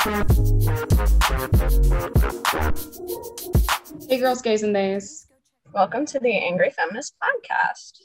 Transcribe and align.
Hey, 0.00 0.22
girls, 4.20 4.42
gays, 4.42 4.62
and 4.62 4.72
days. 4.72 5.26
Welcome 5.74 6.06
to 6.06 6.20
the 6.20 6.36
Angry 6.36 6.70
Feminist 6.70 7.16
Podcast. 7.20 8.02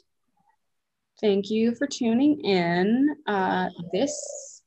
Thank 1.20 1.50
you 1.50 1.76
for 1.76 1.86
tuning 1.86 2.40
in. 2.40 3.14
Uh, 3.28 3.68
this 3.92 4.62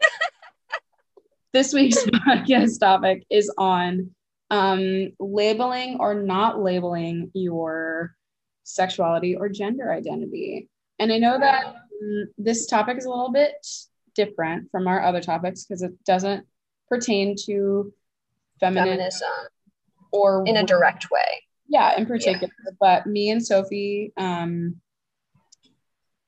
this 1.52 1.74
week's 1.74 2.02
podcast 2.04 2.80
topic 2.80 3.22
is 3.28 3.52
on 3.58 4.10
um, 4.50 5.10
labeling 5.20 5.98
or 6.00 6.14
not 6.14 6.62
labeling 6.62 7.30
your 7.34 8.14
sexuality 8.64 9.36
or 9.36 9.50
gender 9.50 9.92
identity. 9.92 10.70
And 10.98 11.12
I 11.12 11.18
know 11.18 11.38
that 11.38 11.66
um, 11.66 12.28
this 12.38 12.66
topic 12.66 12.96
is 12.96 13.04
a 13.04 13.10
little 13.10 13.30
bit 13.30 13.54
different 14.24 14.70
from 14.70 14.86
our 14.86 15.02
other 15.02 15.20
topics 15.20 15.64
because 15.64 15.82
it 15.82 15.92
doesn't 16.04 16.44
pertain 16.88 17.34
to 17.46 17.92
feminine 18.58 18.98
Feminism. 18.98 19.28
or 20.12 20.44
in 20.46 20.56
a 20.56 20.64
direct 20.64 21.10
way. 21.10 21.42
yeah 21.68 21.96
in 21.96 22.06
particular. 22.06 22.52
But 22.80 23.06
me 23.06 23.30
and 23.30 23.44
sophie 23.44 24.12
um 24.16 24.80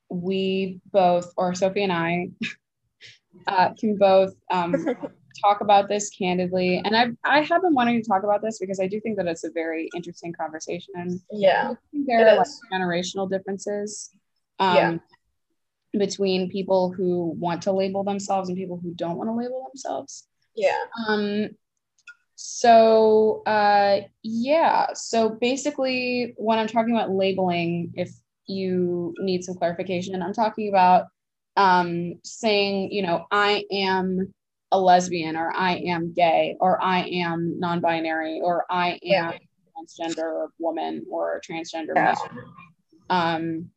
we 0.09 0.80
both 0.92 1.32
or 1.37 1.55
sophie 1.55 1.82
and 1.82 1.92
i 1.92 2.28
uh, 3.46 3.70
can 3.78 3.96
both 3.96 4.34
um, 4.51 4.74
talk 5.45 5.60
about 5.60 5.88
this 5.88 6.10
candidly. 6.10 6.80
And 6.84 6.95
I've, 6.96 7.16
i 7.24 7.40
have 7.40 7.62
been 7.62 7.74
wanting 7.74 8.01
to 8.01 8.09
talk 8.09 8.23
about 8.24 8.43
this 8.43 8.59
because 8.59 8.80
i 8.80 8.87
do 8.87 9.01
think 9.01 9.16
that 9.16 9.27
it's 9.27 9.45
a 9.45 9.51
very 9.51 9.90
interesting 9.96 10.32
conversation. 10.32 11.20
Yeah. 11.30 11.74
There 11.93 12.29
are 12.29 12.37
like 12.37 12.46
generational 12.73 13.29
differences. 13.29 14.10
Um, 14.59 14.77
Yeah. 14.77 14.98
Between 15.92 16.51
people 16.51 16.91
who 16.91 17.34
want 17.38 17.62
to 17.62 17.73
label 17.73 18.02
themselves 18.05 18.48
and 18.48 18.57
people 18.57 18.79
who 18.82 18.93
don't 18.95 19.16
want 19.16 19.29
to 19.29 19.35
label 19.35 19.68
themselves 19.71 20.26
Yeah. 20.54 20.76
um, 21.09 21.51
so 22.34 23.43
uh, 23.46 24.01
yeah, 24.23 24.88
so 24.95 25.29
basically, 25.29 26.34
when 26.37 26.59
I'm 26.59 26.66
talking 26.66 26.95
about 26.95 27.10
labeling, 27.10 27.93
if 27.95 28.10
you 28.46 29.15
need 29.21 29.45
some 29.45 29.54
clarification, 29.54 30.21
I'm 30.23 30.32
talking 30.32 30.68
about 30.68 31.07
um, 31.57 32.15
saying, 32.24 32.90
you 32.90 33.02
know, 33.02 33.27
I 33.30 33.65
am 33.71 34.34
a 34.73 34.80
lesbian, 34.80 35.37
or 35.37 35.54
I 35.54 35.77
am 35.77 36.12
gay, 36.15 36.56
or 36.59 36.82
I 36.82 37.01
am 37.06 37.60
non-binary, 37.60 38.40
or 38.43 38.65
I 38.71 38.93
am 38.93 38.99
Yeah. 39.02 39.32
transgender 39.77 40.49
woman 40.59 41.04
or 41.10 41.40
transgender 41.49 41.95
Yeah. 41.95 42.15
man. 42.15 42.45
Um, 43.10 43.71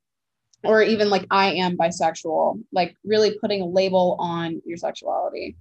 or 0.67 0.81
even 0.81 1.09
like 1.09 1.25
I 1.31 1.53
am 1.53 1.77
bisexual, 1.77 2.61
like 2.71 2.95
really 3.03 3.38
putting 3.39 3.61
a 3.61 3.66
label 3.66 4.16
on 4.19 4.61
your 4.66 4.77
sexuality 4.77 5.55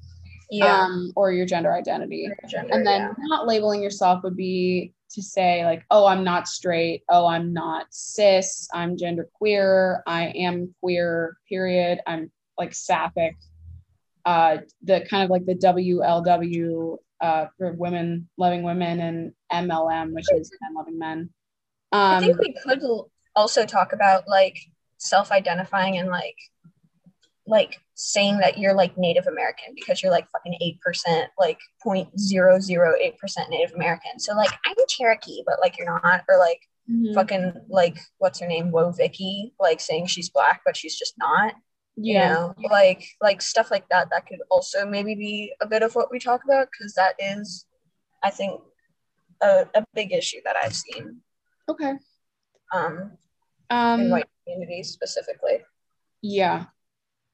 Yeah. 0.50 0.82
um, 0.82 1.12
or 1.16 1.32
your 1.32 1.46
gender 1.46 1.72
identity. 1.72 2.28
Gender, 2.48 2.72
And 2.74 2.86
then 2.86 3.00
yeah. 3.02 3.12
not 3.18 3.46
labeling 3.46 3.82
yourself 3.82 4.22
would 4.24 4.36
be 4.36 4.92
to 5.10 5.22
say, 5.22 5.64
like, 5.64 5.84
oh, 5.90 6.06
I'm 6.06 6.24
not 6.24 6.48
straight. 6.48 7.02
Oh, 7.08 7.26
I'm 7.26 7.52
not 7.52 7.86
cis. 7.90 8.68
I'm 8.74 8.96
gender 8.96 9.28
queer. 9.32 10.02
I 10.06 10.26
am 10.28 10.74
queer, 10.82 11.36
period. 11.48 12.00
I'm 12.06 12.30
like 12.58 12.74
sapphic. 12.74 13.36
Uh, 14.24 14.58
the 14.82 15.02
kind 15.10 15.22
of 15.22 15.30
like 15.30 15.44
the 15.46 15.54
WLW 15.54 16.96
uh, 17.20 17.46
for 17.56 17.72
women 17.72 18.28
loving 18.38 18.62
women 18.62 19.00
and 19.00 19.32
MLM, 19.52 20.12
which 20.12 20.24
is 20.34 20.50
men 20.60 20.74
loving 20.74 20.98
men. 20.98 21.30
I 21.92 22.16
Um, 22.16 22.24
think 22.24 22.38
we 22.40 22.52
could 22.54 22.80
also 23.36 23.64
talk 23.66 23.92
about 23.92 24.26
like 24.28 24.56
self-identifying 25.04 25.98
and 25.98 26.08
like 26.08 26.36
like 27.46 27.78
saying 27.94 28.38
that 28.38 28.58
you're 28.58 28.74
like 28.74 28.96
Native 28.96 29.26
American 29.26 29.74
because 29.74 30.02
you're 30.02 30.10
like 30.10 30.26
fucking 30.30 30.56
eight 30.62 30.80
percent, 30.80 31.30
like 31.38 31.58
0.008 31.86 33.18
percent 33.18 33.50
Native 33.50 33.74
American. 33.74 34.18
So 34.18 34.34
like 34.34 34.50
I'm 34.66 34.74
Cherokee, 34.88 35.42
but 35.46 35.60
like 35.60 35.76
you're 35.78 36.00
not, 36.02 36.24
or 36.28 36.38
like 36.38 36.60
mhm. 36.90 37.14
fucking 37.14 37.52
like 37.68 37.98
what's 38.18 38.40
her 38.40 38.46
name, 38.48 38.72
Woah 38.72 38.96
Vicky, 38.96 39.52
like 39.60 39.80
saying 39.80 40.06
she's 40.06 40.30
black 40.30 40.62
but 40.64 40.76
she's 40.76 40.98
just 40.98 41.14
not. 41.18 41.54
you 41.96 42.14
yeah. 42.14 42.32
know 42.32 42.54
like 42.70 43.04
like 43.20 43.40
stuff 43.40 43.70
like 43.70 43.88
that 43.88 44.10
that 44.10 44.26
could 44.26 44.40
also 44.50 44.84
maybe 44.84 45.14
be 45.14 45.52
a 45.62 45.66
bit 45.66 45.82
of 45.82 45.94
what 45.94 46.10
we 46.10 46.18
talk 46.18 46.42
about 46.44 46.66
because 46.72 46.92
that 46.94 47.14
is 47.20 47.66
i 48.24 48.30
think 48.30 48.60
a, 49.42 49.64
a 49.74 49.84
big 49.94 50.12
issue 50.12 50.40
that 50.44 50.56
i've 50.56 50.74
seen 50.74 51.20
Okay. 51.68 51.92
um, 52.74 53.12
in 53.70 53.76
Um, 53.76 54.10
white 54.10 54.28
communities 54.44 54.90
specifically 54.90 55.58
yeah. 56.22 56.66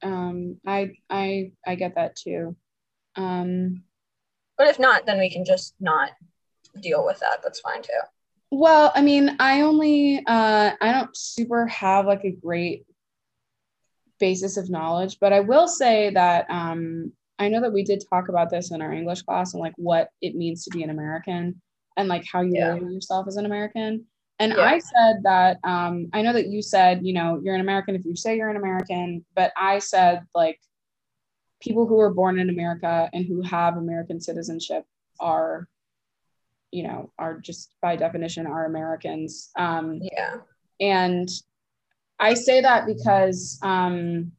Um, 0.03 0.59
I 0.67 0.97
I 1.09 1.53
I 1.67 1.75
get 1.77 1.95
that 1.95 2.17
too. 2.17 2.57
Um, 3.17 3.85
but 4.57 4.67
if 4.69 4.79
not 4.79 5.07
then 5.07 5.19
we 5.19 5.31
can 5.31 5.45
just 5.45 5.75
not 5.81 6.11
deal 6.81 7.05
with 7.05 7.19
that 7.21 7.41
that's 7.43 7.61
fine 7.61 7.83
too 7.83 8.01
Well, 8.51 8.91
I 8.95 9.03
mean, 9.03 9.37
I 9.39 9.61
only 9.63 10.25
uh 10.27 10.73
I 10.81 10.93
don't 10.93 11.17
super 11.17 11.67
have 11.67 12.07
like 12.07 12.25
a 12.25 12.31
great 12.33 12.85
basis 14.19 14.57
of 14.57 14.71
knowledge, 14.71 15.19
but 15.21 15.33
I 15.33 15.41
will 15.41 15.69
say 15.69 16.11
that 16.11 16.47
um 16.51 17.13
I 17.39 17.49
know 17.49 17.61
that 17.63 17.73
we 17.73 17.83
did 17.85 18.05
talk 18.11 18.29
about 18.29 18.51
this 18.51 18.71
in 18.71 18.83
our 18.83 18.93
English 18.93 19.23
class 19.23 19.55
and 19.55 19.63
like 19.63 19.73
what 19.77 20.11
it 20.21 20.35
means 20.35 20.65
to 20.65 20.71
be 20.71 20.83
an 20.83 20.91
American 20.91 21.61
and 21.97 22.09
like 22.09 22.25
how 22.31 22.43
you 22.43 22.53
Yeah. 22.55 22.75
label 22.75 22.93
yourself 22.93 23.27
as 23.29 23.37
an 23.37 23.47
American. 23.47 24.07
And 24.41 24.53
Yeah. 24.57 24.65
I 24.65 24.79
said 24.79 25.23
that 25.23 25.59
um 25.63 26.09
I 26.13 26.23
know 26.23 26.33
that 26.33 26.49
you 26.49 26.63
said, 26.63 27.07
you 27.07 27.13
know, 27.13 27.41
you're 27.43 27.55
an 27.55 27.61
American 27.61 27.95
if 27.95 28.05
you 28.05 28.17
say 28.17 28.37
you're 28.37 28.51
an 28.51 28.57
American, 28.57 29.25
but 29.37 29.53
I 29.57 29.79
said 29.79 30.27
like 30.35 30.59
people 31.61 31.87
who 31.87 31.97
were 31.97 32.13
born 32.13 32.41
in 32.41 32.51
America 32.51 33.09
and 33.13 33.25
who 33.27 33.43
have 33.43 33.77
American 33.77 34.21
citizenship 34.21 34.85
are 35.21 35.69
you 36.71 36.83
know 36.85 37.13
are 37.19 37.39
just 37.39 37.75
by 37.83 37.97
definition 37.97 38.47
are 38.47 38.67
americans. 38.67 39.51
Um, 39.57 40.01
yeah. 40.01 40.37
and 40.81 41.29
i 42.19 42.35
say 42.35 42.61
that 42.61 42.87
because 42.87 43.59
um, 43.63 44.33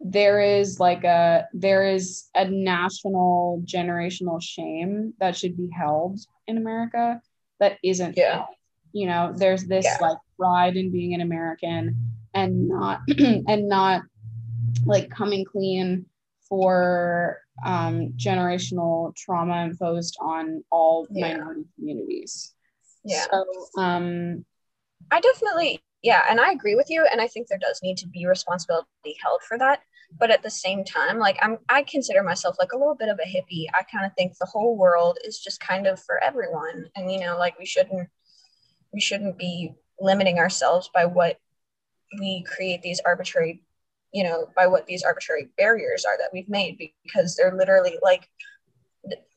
there 0.00 0.40
is 0.40 0.80
like 0.80 1.04
a 1.04 1.46
there 1.52 1.86
is 1.86 2.28
a 2.34 2.48
national 2.48 3.62
generational 3.66 4.40
shame 4.40 5.12
that 5.20 5.36
should 5.36 5.56
be 5.56 5.68
held 5.76 6.18
in 6.46 6.56
america 6.56 7.20
that 7.60 7.78
isn't 7.82 8.16
Yeah. 8.16 8.46
you 8.92 9.06
know 9.06 9.32
there's 9.36 9.64
this 9.66 9.84
Yeah. 9.84 9.96
like 10.00 10.18
pride 10.38 10.76
in 10.76 10.90
being 10.90 11.14
an 11.14 11.20
american 11.20 11.96
and 12.34 12.68
not 12.68 13.00
and 13.18 13.68
not 13.68 14.02
like 14.84 15.10
coming 15.10 15.44
clean 15.44 16.06
for 16.48 17.42
um, 17.64 18.12
generational 18.16 19.14
trauma 19.16 19.64
imposed 19.64 20.16
on 20.20 20.62
all 20.70 21.06
Yeah. 21.10 21.32
minority 21.32 21.64
communities 21.74 22.54
yeah 23.04 23.26
so 23.30 23.44
um 23.80 24.44
I 25.10 25.20
definitely, 25.20 25.80
yeah, 26.02 26.24
and 26.28 26.38
I 26.38 26.50
agree 26.52 26.74
with 26.74 26.90
you, 26.90 27.06
and 27.10 27.18
I 27.18 27.28
think 27.28 27.48
there 27.48 27.56
does 27.58 27.80
need 27.82 27.96
to 27.98 28.06
be 28.08 28.26
responsibility 28.26 29.16
held 29.22 29.40
for 29.42 29.56
that. 29.56 29.80
But 30.16 30.30
at 30.30 30.42
the 30.42 30.50
same 30.50 30.84
time, 30.84 31.18
like 31.18 31.38
I'm, 31.42 31.58
I 31.68 31.82
consider 31.82 32.22
myself 32.22 32.56
like 32.58 32.72
a 32.72 32.78
little 32.78 32.94
bit 32.94 33.08
of 33.08 33.18
a 33.18 33.28
hippie. 33.28 33.66
I 33.74 33.82
kind 33.82 34.06
of 34.06 34.12
think 34.16 34.36
the 34.38 34.46
whole 34.46 34.76
world 34.76 35.18
is 35.24 35.38
just 35.38 35.60
kind 35.60 35.86
of 35.86 36.02
for 36.02 36.22
everyone, 36.22 36.86
and 36.96 37.12
you 37.12 37.20
know, 37.20 37.36
like 37.36 37.58
we 37.58 37.66
shouldn't, 37.66 38.08
we 38.92 39.00
shouldn't 39.00 39.38
be 39.38 39.74
limiting 40.00 40.38
ourselves 40.38 40.90
by 40.94 41.04
what 41.04 41.38
we 42.18 42.44
create 42.44 42.80
these 42.82 43.00
arbitrary, 43.04 43.62
you 44.12 44.24
know, 44.24 44.48
by 44.56 44.66
what 44.66 44.86
these 44.86 45.02
arbitrary 45.02 45.50
barriers 45.58 46.04
are 46.06 46.16
that 46.18 46.30
we've 46.32 46.48
made 46.48 46.78
because 47.04 47.36
they're 47.36 47.54
literally 47.54 47.98
like 48.02 48.28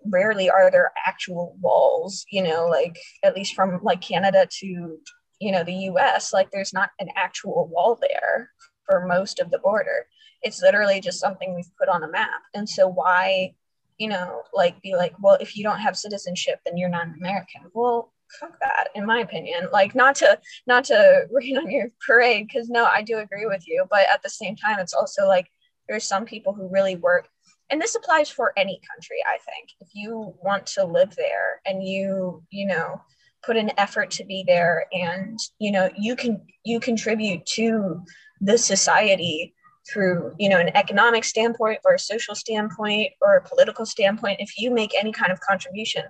rarely 0.05 0.49
are 0.49 0.71
there 0.71 0.91
actual 1.05 1.55
walls 1.61 2.25
you 2.31 2.41
know 2.41 2.67
like 2.67 2.97
at 3.23 3.35
least 3.35 3.53
from 3.53 3.79
like 3.83 4.01
canada 4.01 4.47
to 4.49 4.97
you 5.39 5.51
know 5.51 5.63
the 5.63 5.73
us 5.73 6.33
like 6.33 6.49
there's 6.51 6.73
not 6.73 6.89
an 6.99 7.07
actual 7.15 7.67
wall 7.71 7.99
there 8.01 8.49
for 8.85 9.05
most 9.05 9.39
of 9.39 9.51
the 9.51 9.59
border 9.59 10.05
it's 10.43 10.61
literally 10.61 10.99
just 10.99 11.19
something 11.19 11.53
we've 11.55 11.75
put 11.77 11.89
on 11.89 12.03
a 12.03 12.09
map. 12.09 12.41
And 12.53 12.67
so 12.67 12.87
why 12.87 13.53
you 13.97 14.07
know 14.07 14.41
like 14.53 14.81
be 14.81 14.95
like 14.95 15.13
well 15.21 15.37
if 15.39 15.55
you 15.55 15.63
don't 15.63 15.77
have 15.77 15.95
citizenship 15.95 16.59
then 16.65 16.75
you're 16.75 16.89
not 16.89 17.05
an 17.05 17.13
american 17.19 17.61
well 17.73 18.11
fuck 18.39 18.59
that 18.59 18.89
in 18.95 19.05
my 19.05 19.19
opinion. 19.19 19.67
Like 19.71 19.95
not 19.95 20.15
to 20.15 20.39
not 20.67 20.85
to 20.85 21.27
rain 21.31 21.57
on 21.57 21.69
your 21.69 21.89
parade 22.05 22.47
because 22.47 22.69
no 22.69 22.85
i 22.85 23.01
do 23.01 23.17
agree 23.17 23.45
with 23.45 23.67
you. 23.67 23.85
But 23.89 24.07
at 24.11 24.23
the 24.23 24.29
same 24.29 24.55
time 24.55 24.79
it's 24.79 24.93
also 24.93 25.27
like 25.27 25.47
there's 25.87 26.05
some 26.05 26.25
people 26.25 26.53
who 26.53 26.69
really 26.69 26.95
work 26.95 27.27
and 27.69 27.81
this 27.81 27.95
applies 27.95 28.29
for 28.29 28.53
any 28.57 28.79
country 28.91 29.17
i 29.27 29.37
think. 29.37 29.69
If 29.79 29.89
you 29.93 30.33
want 30.41 30.65
to 30.67 30.85
live 30.85 31.15
there 31.15 31.61
and 31.65 31.83
you 31.83 32.43
you 32.49 32.67
know 32.67 33.01
put 33.43 33.57
an 33.57 33.71
effort 33.77 34.11
to 34.11 34.25
be 34.25 34.43
there 34.45 34.85
and 34.91 35.39
you 35.59 35.71
know 35.71 35.89
you 35.97 36.15
can 36.15 36.41
you 36.63 36.79
contribute 36.79 37.45
to 37.57 38.03
the 38.39 38.57
society 38.57 39.53
through 39.91 40.33
you 40.37 40.49
know 40.49 40.59
an 40.59 40.75
economic 40.75 41.23
standpoint 41.23 41.79
or 41.85 41.93
a 41.93 41.99
social 41.99 42.35
standpoint 42.35 43.11
or 43.21 43.35
a 43.35 43.43
political 43.43 43.85
standpoint 43.85 44.39
if 44.39 44.57
you 44.57 44.71
make 44.71 44.93
any 44.97 45.11
kind 45.11 45.31
of 45.31 45.39
contribution 45.39 46.03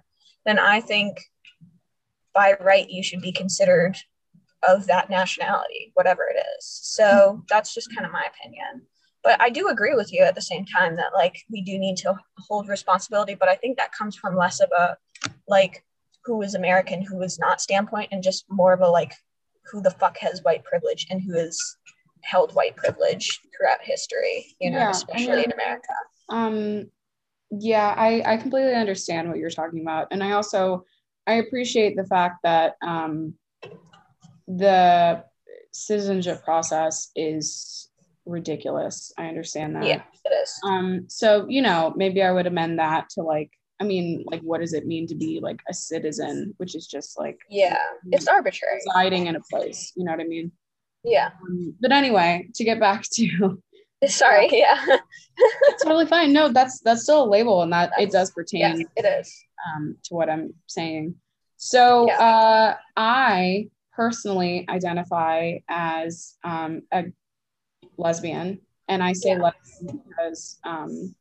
then 0.46 0.60
i 0.60 0.82
think 0.82 1.18
by 2.34 2.56
right 2.62 2.90
you 2.90 3.02
should 3.02 3.22
be 3.22 3.32
considered 3.32 3.96
of 4.68 4.88
that 4.88 5.10
nationality 5.10 5.92
whatever 5.94 6.24
it 6.24 6.38
is 6.58 6.66
so 6.66 7.44
that's 7.50 7.74
just 7.74 7.94
kind 7.96 8.06
of 8.06 8.12
my 8.12 8.26
opinion 8.26 8.82
but 9.24 9.40
I 9.40 9.50
do 9.50 9.68
agree 9.70 9.94
with 9.94 10.12
you 10.12 10.24
at 10.24 10.36
the 10.36 10.42
same 10.42 10.66
time 10.66 10.96
that 10.96 11.14
like 11.14 11.44
we 11.50 11.62
do 11.62 11.78
need 11.78 11.98
to 11.98 12.16
hold 12.40 12.68
responsibility. 12.68 13.36
But 13.36 13.50
I 13.50 13.56
think 13.56 13.78
that 13.78 13.94
comes 13.94 14.16
from 14.16 14.36
less 14.36 14.60
of 14.60 14.72
a 14.72 14.98
like 15.48 15.84
who 16.26 16.42
is 16.42 16.56
American, 16.56 17.02
who 17.02 17.22
is 17.22 17.40
not 17.40 17.62
standpoint, 17.62 18.10
and 18.12 18.24
just 18.24 18.46
more 18.50 18.74
of 18.74 18.82
a 18.82 18.88
like 18.88 19.14
who 19.72 19.82
the 19.82 19.92
fuck 19.92 20.18
has 20.18 20.42
white 20.44 20.64
privilege 20.64 21.08
and 21.10 21.22
who 21.22 21.38
has 21.38 21.60
held 22.24 22.54
white 22.54 22.76
privilege 22.76 23.40
throughout 23.56 23.80
history, 23.82 24.56
you 24.60 24.72
know, 24.72 24.78
yeah, 24.78 24.90
especially 24.92 25.44
in 25.44 25.52
America. 25.52 25.94
Um, 26.30 26.90
yeah, 27.52 27.94
I, 27.98 28.24
I 28.26 28.38
completely 28.38 28.74
understand 28.74 29.28
what 29.28 29.38
you're 29.38 29.50
talking 29.50 29.82
about. 29.82 30.08
And 30.12 30.24
I 30.24 30.32
also, 30.32 30.86
I 31.28 31.34
appreciate 31.34 31.96
the 31.96 32.06
fact 32.06 32.38
that 32.44 32.76
um, 32.82 33.34
the 34.48 35.24
citizenship 35.72 36.44
process 36.44 37.12
is 37.16 37.90
ridiculous. 38.26 39.12
I 39.18 39.28
understand 39.28 39.76
that. 39.76 39.86
Yeah, 39.86 40.02
it 40.26 40.34
is. 40.44 40.60
Um, 40.64 41.06
so, 41.08 41.46
you 41.50 41.62
know, 41.62 41.94
maybe 41.96 42.22
I 42.22 42.32
would 42.32 42.48
amend 42.48 42.80
that 42.80 43.10
to 43.12 43.22
like, 43.22 43.52
I 43.80 43.84
mean, 43.84 44.24
like, 44.32 44.42
what 44.42 44.62
does 44.62 44.74
it 44.74 44.86
mean 44.86 45.08
to 45.08 45.16
be 45.16 45.40
like 45.42 45.60
a 45.68 45.74
citizen, 45.74 46.54
which 46.58 46.76
is 46.76 46.86
just 46.86 47.18
like, 47.18 47.40
yeah, 47.50 47.78
it's 48.12 48.28
arbitrary. 48.28 48.80
Residing 48.86 49.26
in 49.26 49.36
a 49.36 49.42
place, 49.42 49.92
you 49.96 50.06
know 50.06 50.12
what 50.12 50.22
I 50.22 50.26
mean? 50.26 50.52
Yeah. 51.03 51.31
Um, 51.42 51.75
but 51.80 51.92
anyway, 51.92 52.50
to 52.56 52.63
get 52.63 52.80
back 52.80 53.03
to 53.13 53.62
sorry, 54.07 54.50
yeah. 54.51 54.98
it's 55.38 55.83
totally 55.83 56.06
fine. 56.06 56.33
No, 56.33 56.50
that's 56.50 56.80
that's 56.81 57.03
still 57.03 57.24
a 57.24 57.30
label 57.30 57.62
and 57.62 57.74
that 57.74 57.92
it 57.98 58.12
does 58.12 58.31
pertain 58.31 58.80
yes, 58.80 58.88
it 58.95 59.06
is. 59.06 59.44
Um, 59.75 59.98
to 60.06 60.15
what 60.15 60.30
I'm 60.30 60.53
saying. 60.68 61.15
So 61.57 62.07
yeah. 62.07 62.19
uh, 62.19 62.75
I 62.98 63.69
personally 63.94 64.65
identify 64.68 65.59
as 65.69 66.38
um, 66.44 66.81
a 66.92 67.06
lesbian, 67.98 68.62
and 68.88 69.03
I 69.03 69.13
say 69.13 69.31
yeah. 69.31 69.51
lesbian 69.51 70.01
because 70.07 70.59
um, 70.63 71.15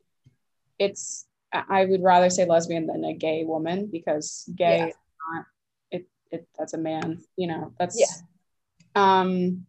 it's 0.79 1.27
I 1.53 1.85
would 1.85 2.03
rather 2.03 2.31
say 2.31 2.47
lesbian 2.47 2.87
than 2.87 3.05
a 3.05 3.15
gay 3.15 3.45
woman 3.45 3.89
because 3.91 4.49
gay 4.55 4.79
yeah. 4.79 5.35
not 5.35 5.45
it, 5.91 6.07
it 6.31 6.49
that's 6.59 6.75
a 6.75 6.79
man, 6.79 7.19
you 7.37 7.47
know. 7.47 7.73
That's 7.79 8.01
yeah. 8.01 8.07
um 8.95 9.67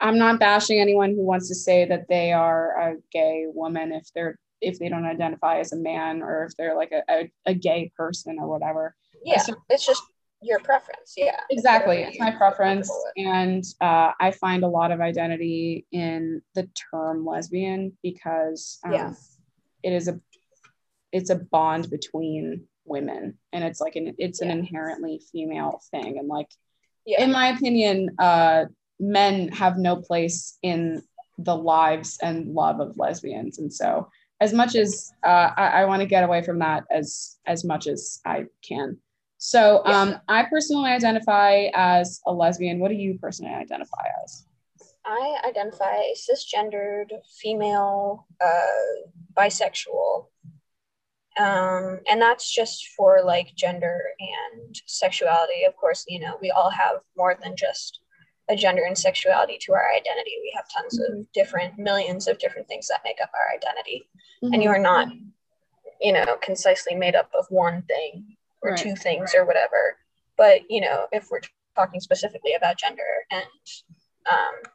I'm 0.00 0.18
not 0.18 0.40
bashing 0.40 0.80
anyone 0.80 1.10
who 1.10 1.22
wants 1.22 1.48
to 1.48 1.54
say 1.54 1.84
that 1.86 2.08
they 2.08 2.32
are 2.32 2.90
a 2.90 2.96
gay 3.12 3.46
woman 3.48 3.92
if 3.92 4.08
they're 4.14 4.38
if 4.60 4.78
they 4.78 4.88
don't 4.88 5.04
identify 5.04 5.58
as 5.58 5.72
a 5.72 5.76
man 5.76 6.22
or 6.22 6.44
if 6.44 6.56
they're 6.56 6.76
like 6.76 6.92
a, 6.92 7.02
a, 7.10 7.32
a 7.46 7.54
gay 7.54 7.92
person 7.96 8.38
or 8.40 8.48
whatever. 8.48 8.94
Yeah, 9.22 9.38
so, 9.38 9.54
it's 9.68 9.86
just 9.86 10.02
your 10.42 10.58
preference. 10.60 11.14
Yeah, 11.16 11.38
exactly. 11.50 11.98
It's 12.02 12.18
my 12.20 12.30
preference, 12.30 12.90
and 13.16 13.64
uh, 13.80 14.12
I 14.20 14.30
find 14.32 14.62
a 14.62 14.68
lot 14.68 14.90
of 14.90 15.00
identity 15.00 15.86
in 15.92 16.42
the 16.54 16.68
term 16.90 17.24
lesbian 17.24 17.96
because 18.02 18.78
um, 18.84 18.92
yeah. 18.92 19.12
it 19.82 19.92
is 19.92 20.08
a 20.08 20.20
it's 21.12 21.30
a 21.30 21.36
bond 21.36 21.90
between 21.90 22.64
women, 22.84 23.38
and 23.52 23.64
it's 23.64 23.80
like 23.80 23.96
an 23.96 24.14
it's 24.18 24.40
an 24.40 24.50
inherently 24.50 25.20
female 25.32 25.80
thing, 25.90 26.18
and 26.18 26.28
like 26.28 26.50
yeah. 27.06 27.22
in 27.22 27.32
my 27.32 27.48
opinion, 27.48 28.10
uh, 28.18 28.66
men 29.00 29.48
have 29.48 29.78
no 29.78 29.96
place 29.96 30.58
in 30.62 31.02
the 31.38 31.56
lives 31.56 32.18
and 32.22 32.54
love 32.54 32.80
of 32.80 32.96
lesbians 32.96 33.58
and 33.58 33.72
so 33.72 34.08
as 34.40 34.52
much 34.52 34.74
as 34.76 35.12
uh, 35.24 35.50
I, 35.56 35.66
I 35.68 35.84
want 35.86 36.00
to 36.00 36.06
get 36.06 36.24
away 36.24 36.42
from 36.42 36.58
that 36.58 36.84
as 36.90 37.38
as 37.46 37.64
much 37.64 37.86
as 37.86 38.20
I 38.26 38.44
can. 38.66 38.98
So 39.38 39.82
um, 39.84 40.16
I 40.28 40.44
personally 40.44 40.90
identify 40.90 41.68
as 41.74 42.20
a 42.26 42.32
lesbian. 42.32 42.78
What 42.78 42.88
do 42.88 42.94
you 42.94 43.18
personally 43.20 43.54
identify 43.54 44.06
as? 44.22 44.46
I 45.04 45.36
identify 45.46 45.96
cisgendered, 46.16 47.08
female, 47.40 48.26
uh, 48.42 49.08
bisexual, 49.34 50.28
um, 51.38 52.00
and 52.10 52.22
that's 52.22 52.52
just 52.54 52.88
for 52.96 53.22
like 53.22 53.54
gender 53.54 54.00
and 54.18 54.74
sexuality. 54.86 55.64
Of 55.66 55.76
course, 55.76 56.04
you 56.08 56.20
know 56.20 56.38
we 56.40 56.50
all 56.50 56.70
have 56.70 57.00
more 57.16 57.36
than 57.42 57.54
just 57.56 58.00
a 58.50 58.56
gender 58.56 58.82
and 58.86 58.96
sexuality 58.96 59.58
to 59.60 59.72
our 59.72 59.90
identity. 59.92 60.32
We 60.42 60.52
have 60.54 60.68
tons 60.68 60.98
mm-hmm. 60.98 61.20
of 61.20 61.32
different 61.32 61.78
millions 61.78 62.28
of 62.28 62.38
different 62.38 62.68
things 62.68 62.88
that 62.88 63.00
make 63.04 63.18
up 63.22 63.30
our 63.34 63.54
identity. 63.54 64.08
Mm-hmm. 64.42 64.54
And 64.54 64.62
you 64.62 64.68
are 64.68 64.78
not, 64.78 65.08
you 66.00 66.12
know, 66.12 66.36
concisely 66.42 66.94
made 66.94 67.14
up 67.14 67.30
of 67.36 67.46
one 67.48 67.82
thing 67.82 68.36
or 68.62 68.70
right. 68.70 68.78
two 68.78 68.94
things 68.96 69.34
or 69.34 69.46
whatever. 69.46 69.96
But, 70.36 70.62
you 70.68 70.80
know, 70.80 71.06
if 71.12 71.28
we're 71.30 71.40
talking 71.74 72.00
specifically 72.00 72.54
about 72.54 72.78
gender 72.78 73.02
and 73.30 73.44
um, 74.30 74.72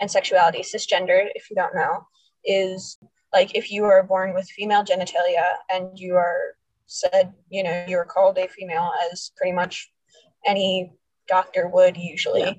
and 0.00 0.10
sexuality, 0.10 0.60
cisgender, 0.60 1.28
if 1.34 1.50
you 1.50 1.56
don't 1.56 1.74
know, 1.74 2.06
is 2.44 2.98
like 3.34 3.54
if 3.54 3.70
you 3.70 3.84
are 3.84 4.02
born 4.02 4.32
with 4.34 4.48
female 4.48 4.82
genitalia 4.82 5.44
and 5.70 5.98
you 5.98 6.14
are 6.14 6.54
said, 6.86 7.34
you 7.50 7.62
know, 7.62 7.84
you're 7.86 8.04
called 8.04 8.38
a 8.38 8.48
female 8.48 8.92
as 9.10 9.30
pretty 9.36 9.52
much 9.52 9.90
any 10.46 10.92
doctor 11.28 11.68
would 11.68 11.98
usually. 11.98 12.40
Yeah 12.40 12.52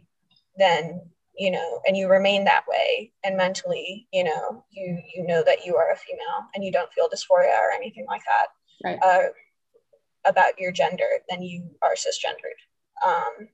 then 0.61 1.01
you 1.37 1.49
know 1.51 1.81
and 1.85 1.97
you 1.97 2.07
remain 2.07 2.43
that 2.45 2.63
way. 2.67 3.11
And 3.23 3.37
mentally 3.37 4.07
you 4.13 4.23
know 4.23 4.63
you 4.71 5.01
you 5.15 5.25
know 5.25 5.43
that 5.43 5.65
you 5.65 5.75
are 5.75 5.91
a 5.91 5.97
female 5.97 6.45
and 6.55 6.63
you 6.63 6.71
don't 6.71 6.91
feel 6.93 7.09
dysphoria 7.09 7.57
or 7.59 7.71
anything 7.73 8.05
like 8.07 8.21
that 8.27 8.47
right. 8.83 8.99
uh, 9.03 9.29
about 10.25 10.59
your 10.59 10.71
gender 10.71 11.09
then 11.29 11.41
you 11.41 11.63
are 11.81 11.95
cisgendered. 11.95 12.59
Um, 13.05 13.49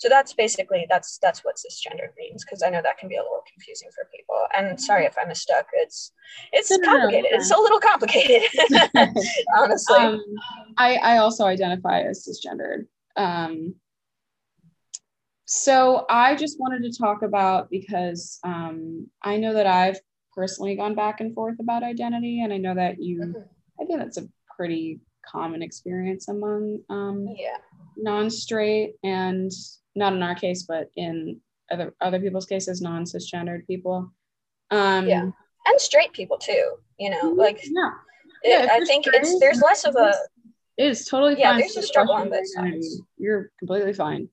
so 0.00 0.08
that's 0.08 0.32
basically 0.32 0.86
that's 0.88 1.18
that's 1.18 1.44
what 1.44 1.56
cisgendered 1.56 2.16
means 2.16 2.42
because 2.42 2.62
i 2.62 2.70
know 2.70 2.80
that 2.82 2.96
can 2.96 3.08
be 3.08 3.16
a 3.16 3.22
little 3.22 3.44
confusing 3.52 3.88
for 3.94 4.08
people. 4.16 4.36
And 4.56 4.80
sorry 4.80 5.04
if 5.04 5.14
i'm 5.22 5.32
stuck 5.34 5.66
it's 5.74 6.12
it's 6.52 6.76
complicated. 6.84 7.30
it's 7.32 7.50
a 7.50 7.56
little 7.56 7.78
complicated 7.78 8.48
honestly. 9.58 9.96
Um, 9.96 10.22
i 10.78 10.96
i 10.96 11.18
also 11.18 11.44
identify 11.44 12.00
as 12.00 12.26
cisgendered. 12.26 12.86
Um, 13.16 13.74
so 15.52 16.06
I 16.08 16.36
just 16.36 16.60
wanted 16.60 16.84
to 16.84 16.96
talk 16.96 17.22
about 17.22 17.70
because 17.70 18.38
um, 18.44 19.08
I 19.20 19.36
know 19.36 19.52
that 19.52 19.66
I've 19.66 19.98
personally 20.32 20.76
gone 20.76 20.94
back 20.94 21.20
and 21.20 21.34
forth 21.34 21.56
about 21.58 21.82
identity, 21.82 22.40
and 22.44 22.52
I 22.52 22.56
know 22.56 22.72
that 22.72 23.02
you, 23.02 23.18
mm-hmm. 23.18 23.40
I 23.80 23.84
think 23.84 23.98
that's 23.98 24.18
a 24.18 24.28
pretty 24.56 25.00
common 25.26 25.60
experience 25.60 26.28
among 26.28 26.78
um, 26.88 27.26
yeah. 27.36 27.56
non-straight 27.96 28.94
and 29.02 29.50
not 29.96 30.12
in 30.12 30.22
our 30.22 30.36
case, 30.36 30.62
but 30.62 30.88
in 30.94 31.40
other 31.68 31.96
other 32.00 32.20
people's 32.20 32.46
cases, 32.46 32.80
non-cisgendered 32.80 33.66
people. 33.66 34.12
Um, 34.70 35.08
yeah, 35.08 35.22
and 35.66 35.80
straight 35.80 36.12
people 36.12 36.38
too. 36.38 36.74
You 37.00 37.10
know, 37.10 37.24
mm-hmm. 37.24 37.40
like 37.40 37.60
yeah, 37.64 37.90
it, 38.44 38.50
yeah 38.50 38.68
I 38.70 38.84
think 38.84 39.04
straight, 39.04 39.22
it's 39.22 39.40
there's 39.40 39.60
less 39.60 39.82
of 39.82 39.96
a. 39.96 40.14
It 40.76 40.86
is 40.90 41.06
totally 41.06 41.40
yeah. 41.40 41.58
There's 41.58 41.76
a 41.76 41.82
struggle 41.82 42.14
on 42.14 42.30
both 42.30 42.46
sides. 42.54 43.02
You're 43.18 43.50
completely 43.58 43.94
fine 43.94 44.28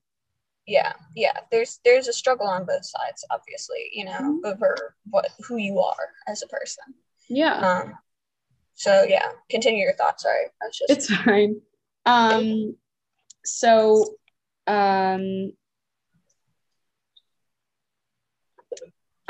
yeah 0.67 0.93
yeah 1.15 1.39
there's 1.49 1.79
there's 1.85 2.07
a 2.07 2.13
struggle 2.13 2.45
on 2.45 2.65
both 2.65 2.85
sides 2.85 3.25
obviously 3.31 3.89
you 3.93 4.05
know 4.05 4.11
mm-hmm. 4.11 4.45
over 4.45 4.95
what 5.09 5.29
who 5.47 5.57
you 5.57 5.79
are 5.79 6.09
as 6.27 6.43
a 6.43 6.47
person. 6.47 6.83
Yeah. 7.29 7.55
Um 7.55 7.93
so 8.75 9.03
yeah 9.07 9.29
continue 9.49 9.83
your 9.83 9.95
thoughts 9.95 10.23
sorry 10.23 10.45
that's 10.61 10.77
just 10.77 10.91
it's 10.91 11.15
fine. 11.15 11.61
Um 12.05 12.75
so 13.43 14.15
um 14.67 15.53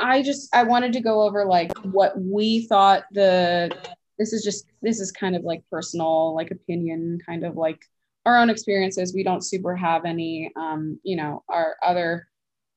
i 0.00 0.22
just 0.22 0.54
i 0.54 0.62
wanted 0.64 0.92
to 0.92 1.00
go 1.00 1.22
over 1.22 1.44
like 1.44 1.76
what 1.78 2.20
we 2.20 2.66
thought 2.66 3.04
the 3.12 3.70
this 4.18 4.32
is 4.32 4.42
just 4.42 4.66
this 4.82 5.00
is 5.00 5.12
kind 5.12 5.36
of 5.36 5.42
like 5.42 5.62
personal 5.70 6.34
like 6.34 6.50
opinion 6.50 7.18
kind 7.24 7.44
of 7.44 7.56
like 7.56 7.80
our 8.26 8.36
own 8.36 8.50
experiences. 8.50 9.14
We 9.14 9.22
don't 9.22 9.44
super 9.44 9.76
have 9.76 10.04
any, 10.04 10.50
um, 10.56 11.00
you 11.02 11.16
know, 11.16 11.44
our 11.48 11.76
other 11.82 12.28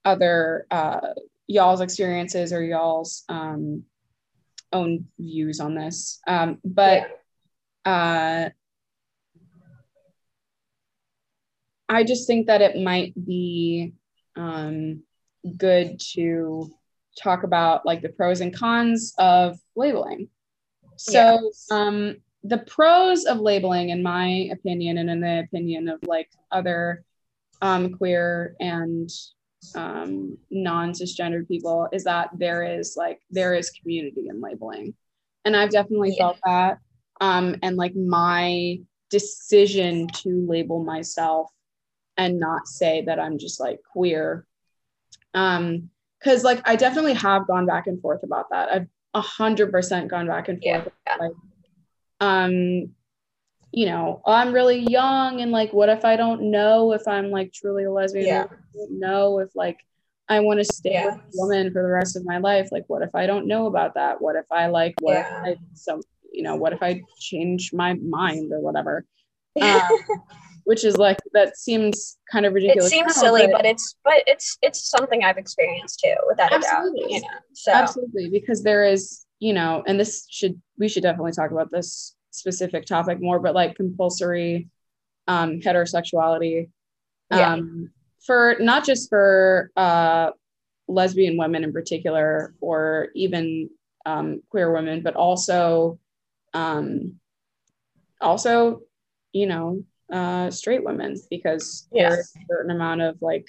other 0.03 0.65
uh, 0.71 1.13
y'all's 1.47 1.81
experiences 1.81 2.53
or 2.53 2.63
y'all's 2.63 3.23
um, 3.29 3.83
own 4.71 5.05
views 5.19 5.59
on 5.59 5.75
this. 5.75 6.19
Um, 6.27 6.59
but 6.63 7.19
uh, 7.85 8.49
I 11.89 12.03
just 12.03 12.27
think 12.27 12.47
that 12.47 12.61
it 12.61 12.81
might 12.81 13.13
be 13.25 13.93
um, 14.35 15.03
good 15.57 15.99
to 16.13 16.71
talk 17.21 17.43
about 17.43 17.85
like 17.85 18.01
the 18.01 18.09
pros 18.09 18.41
and 18.41 18.55
cons 18.55 19.13
of 19.17 19.59
labeling. 19.75 20.29
So, 20.95 21.51
um, 21.69 22.17
the 22.43 22.59
pros 22.59 23.25
of 23.25 23.39
labeling, 23.39 23.89
in 23.89 24.01
my 24.01 24.49
opinion, 24.51 24.97
and 24.97 25.09
in 25.09 25.21
the 25.21 25.39
opinion 25.39 25.87
of 25.89 25.99
like 26.03 26.29
other 26.51 27.03
um, 27.61 27.93
queer 27.93 28.55
and 28.59 29.09
um, 29.75 30.37
non 30.49 30.91
cisgendered 30.91 31.47
people, 31.47 31.87
is 31.91 32.03
that 32.05 32.29
there 32.33 32.63
is 32.63 32.95
like 32.97 33.21
there 33.29 33.53
is 33.53 33.69
community 33.69 34.27
in 34.29 34.41
labeling, 34.41 34.93
and 35.45 35.55
I've 35.55 35.71
definitely 35.71 36.15
yeah. 36.17 36.23
felt 36.23 36.39
that. 36.45 36.79
Um, 37.19 37.57
and 37.61 37.75
like 37.75 37.95
my 37.95 38.79
decision 39.11 40.07
to 40.07 40.45
label 40.47 40.83
myself 40.83 41.51
and 42.17 42.39
not 42.39 42.67
say 42.67 43.03
that 43.05 43.19
I'm 43.19 43.37
just 43.37 43.59
like 43.59 43.79
queer 43.91 44.47
um, 45.33 45.89
because 46.19 46.43
like 46.43 46.67
I 46.67 46.75
definitely 46.75 47.13
have 47.13 47.47
gone 47.47 47.65
back 47.65 47.87
and 47.87 48.01
forth 48.01 48.23
about 48.23 48.49
that. 48.51 48.69
I've 48.71 48.87
a 49.13 49.21
hundred 49.21 49.71
percent 49.71 50.09
gone 50.09 50.27
back 50.27 50.49
and 50.49 50.61
forth. 50.61 50.87
Yeah. 51.07 51.15
Like, 51.19 51.31
um, 52.21 52.91
you 53.73 53.85
know, 53.85 54.21
I'm 54.25 54.53
really 54.53 54.79
young 54.79 55.41
and 55.41 55.51
like, 55.51 55.73
what 55.73 55.89
if 55.89 56.05
I 56.05 56.15
don't 56.15 56.51
know 56.51 56.93
if 56.93 57.07
I'm 57.07 57.31
like 57.31 57.51
truly 57.53 57.85
a 57.85 57.91
lesbian? 57.91 58.27
Yeah. 58.27 58.43
I 58.49 58.77
don't 58.77 58.99
know 58.99 59.39
if 59.39 59.49
like 59.55 59.77
I 60.29 60.39
want 60.41 60.59
to 60.59 60.65
stay 60.65 60.93
Yeah. 60.93 61.05
with 61.07 61.15
a 61.15 61.29
woman 61.33 61.73
for 61.73 61.81
the 61.81 61.89
rest 61.89 62.15
of 62.15 62.25
my 62.25 62.37
life. 62.37 62.69
Like, 62.71 62.83
what 62.87 63.01
if 63.01 63.13
I 63.15 63.25
don't 63.25 63.47
know 63.47 63.65
about 63.67 63.95
that? 63.95 64.21
What 64.21 64.35
if 64.35 64.45
I 64.51 64.67
like, 64.67 64.95
what 65.01 65.13
Yeah. 65.13 65.43
if 65.45 65.57
I, 65.57 65.61
some, 65.73 66.01
you 66.31 66.43
know, 66.43 66.55
what 66.55 66.73
if 66.73 66.83
I 66.83 67.01
change 67.19 67.73
my 67.73 67.93
mind 67.95 68.53
or 68.53 68.59
whatever? 68.61 69.05
Um, 69.61 69.81
which 70.63 70.85
is 70.85 70.95
like, 70.95 71.17
that 71.33 71.57
seems 71.57 72.17
kind 72.31 72.45
of 72.45 72.53
ridiculous. 72.53 72.85
it 72.85 72.89
seems 72.95 73.17
now, 73.17 73.21
silly, 73.21 73.47
but 73.51 73.65
it's 73.65 73.95
but 74.05 74.23
it's 74.27 74.57
it's 74.61 74.89
something 74.89 75.23
I've 75.25 75.37
experienced 75.37 75.99
too, 75.99 76.15
without 76.29 76.53
a 76.55 76.59
doubt. 76.59 76.63
Absolutely. 76.71 77.15
You 77.15 77.21
know, 77.21 77.27
so 77.51 77.71
absolutely 77.73 78.29
because 78.29 78.63
there 78.63 78.85
is 78.85 79.25
you 79.41 79.51
know 79.53 79.83
and 79.87 79.99
this 79.99 80.25
should 80.29 80.61
we 80.77 80.87
should 80.87 81.03
definitely 81.03 81.33
talk 81.33 81.51
about 81.51 81.69
this 81.71 82.15
specific 82.29 82.85
topic 82.85 83.19
more 83.19 83.39
but 83.39 83.53
like 83.55 83.75
compulsory 83.75 84.69
um 85.27 85.59
heterosexuality 85.59 86.69
Yeah. 87.29 87.53
um 87.53 87.89
for 88.25 88.55
not 88.59 88.85
just 88.85 89.09
for 89.09 89.71
uh 89.75 90.29
lesbian 90.87 91.35
women 91.37 91.63
in 91.63 91.73
particular 91.73 92.53
or 92.61 93.09
even 93.15 93.69
um 94.05 94.41
queer 94.49 94.71
women 94.71 95.01
but 95.01 95.15
also 95.15 95.99
um 96.53 97.15
also 98.21 98.81
you 99.33 99.47
know 99.47 99.83
uh 100.13 100.51
straight 100.51 100.83
women 100.83 101.15
because 101.29 101.87
Yeah. 101.91 102.09
there's 102.09 102.31
a 102.35 102.45
certain 102.47 102.71
amount 102.71 103.01
of 103.01 103.21
like 103.21 103.47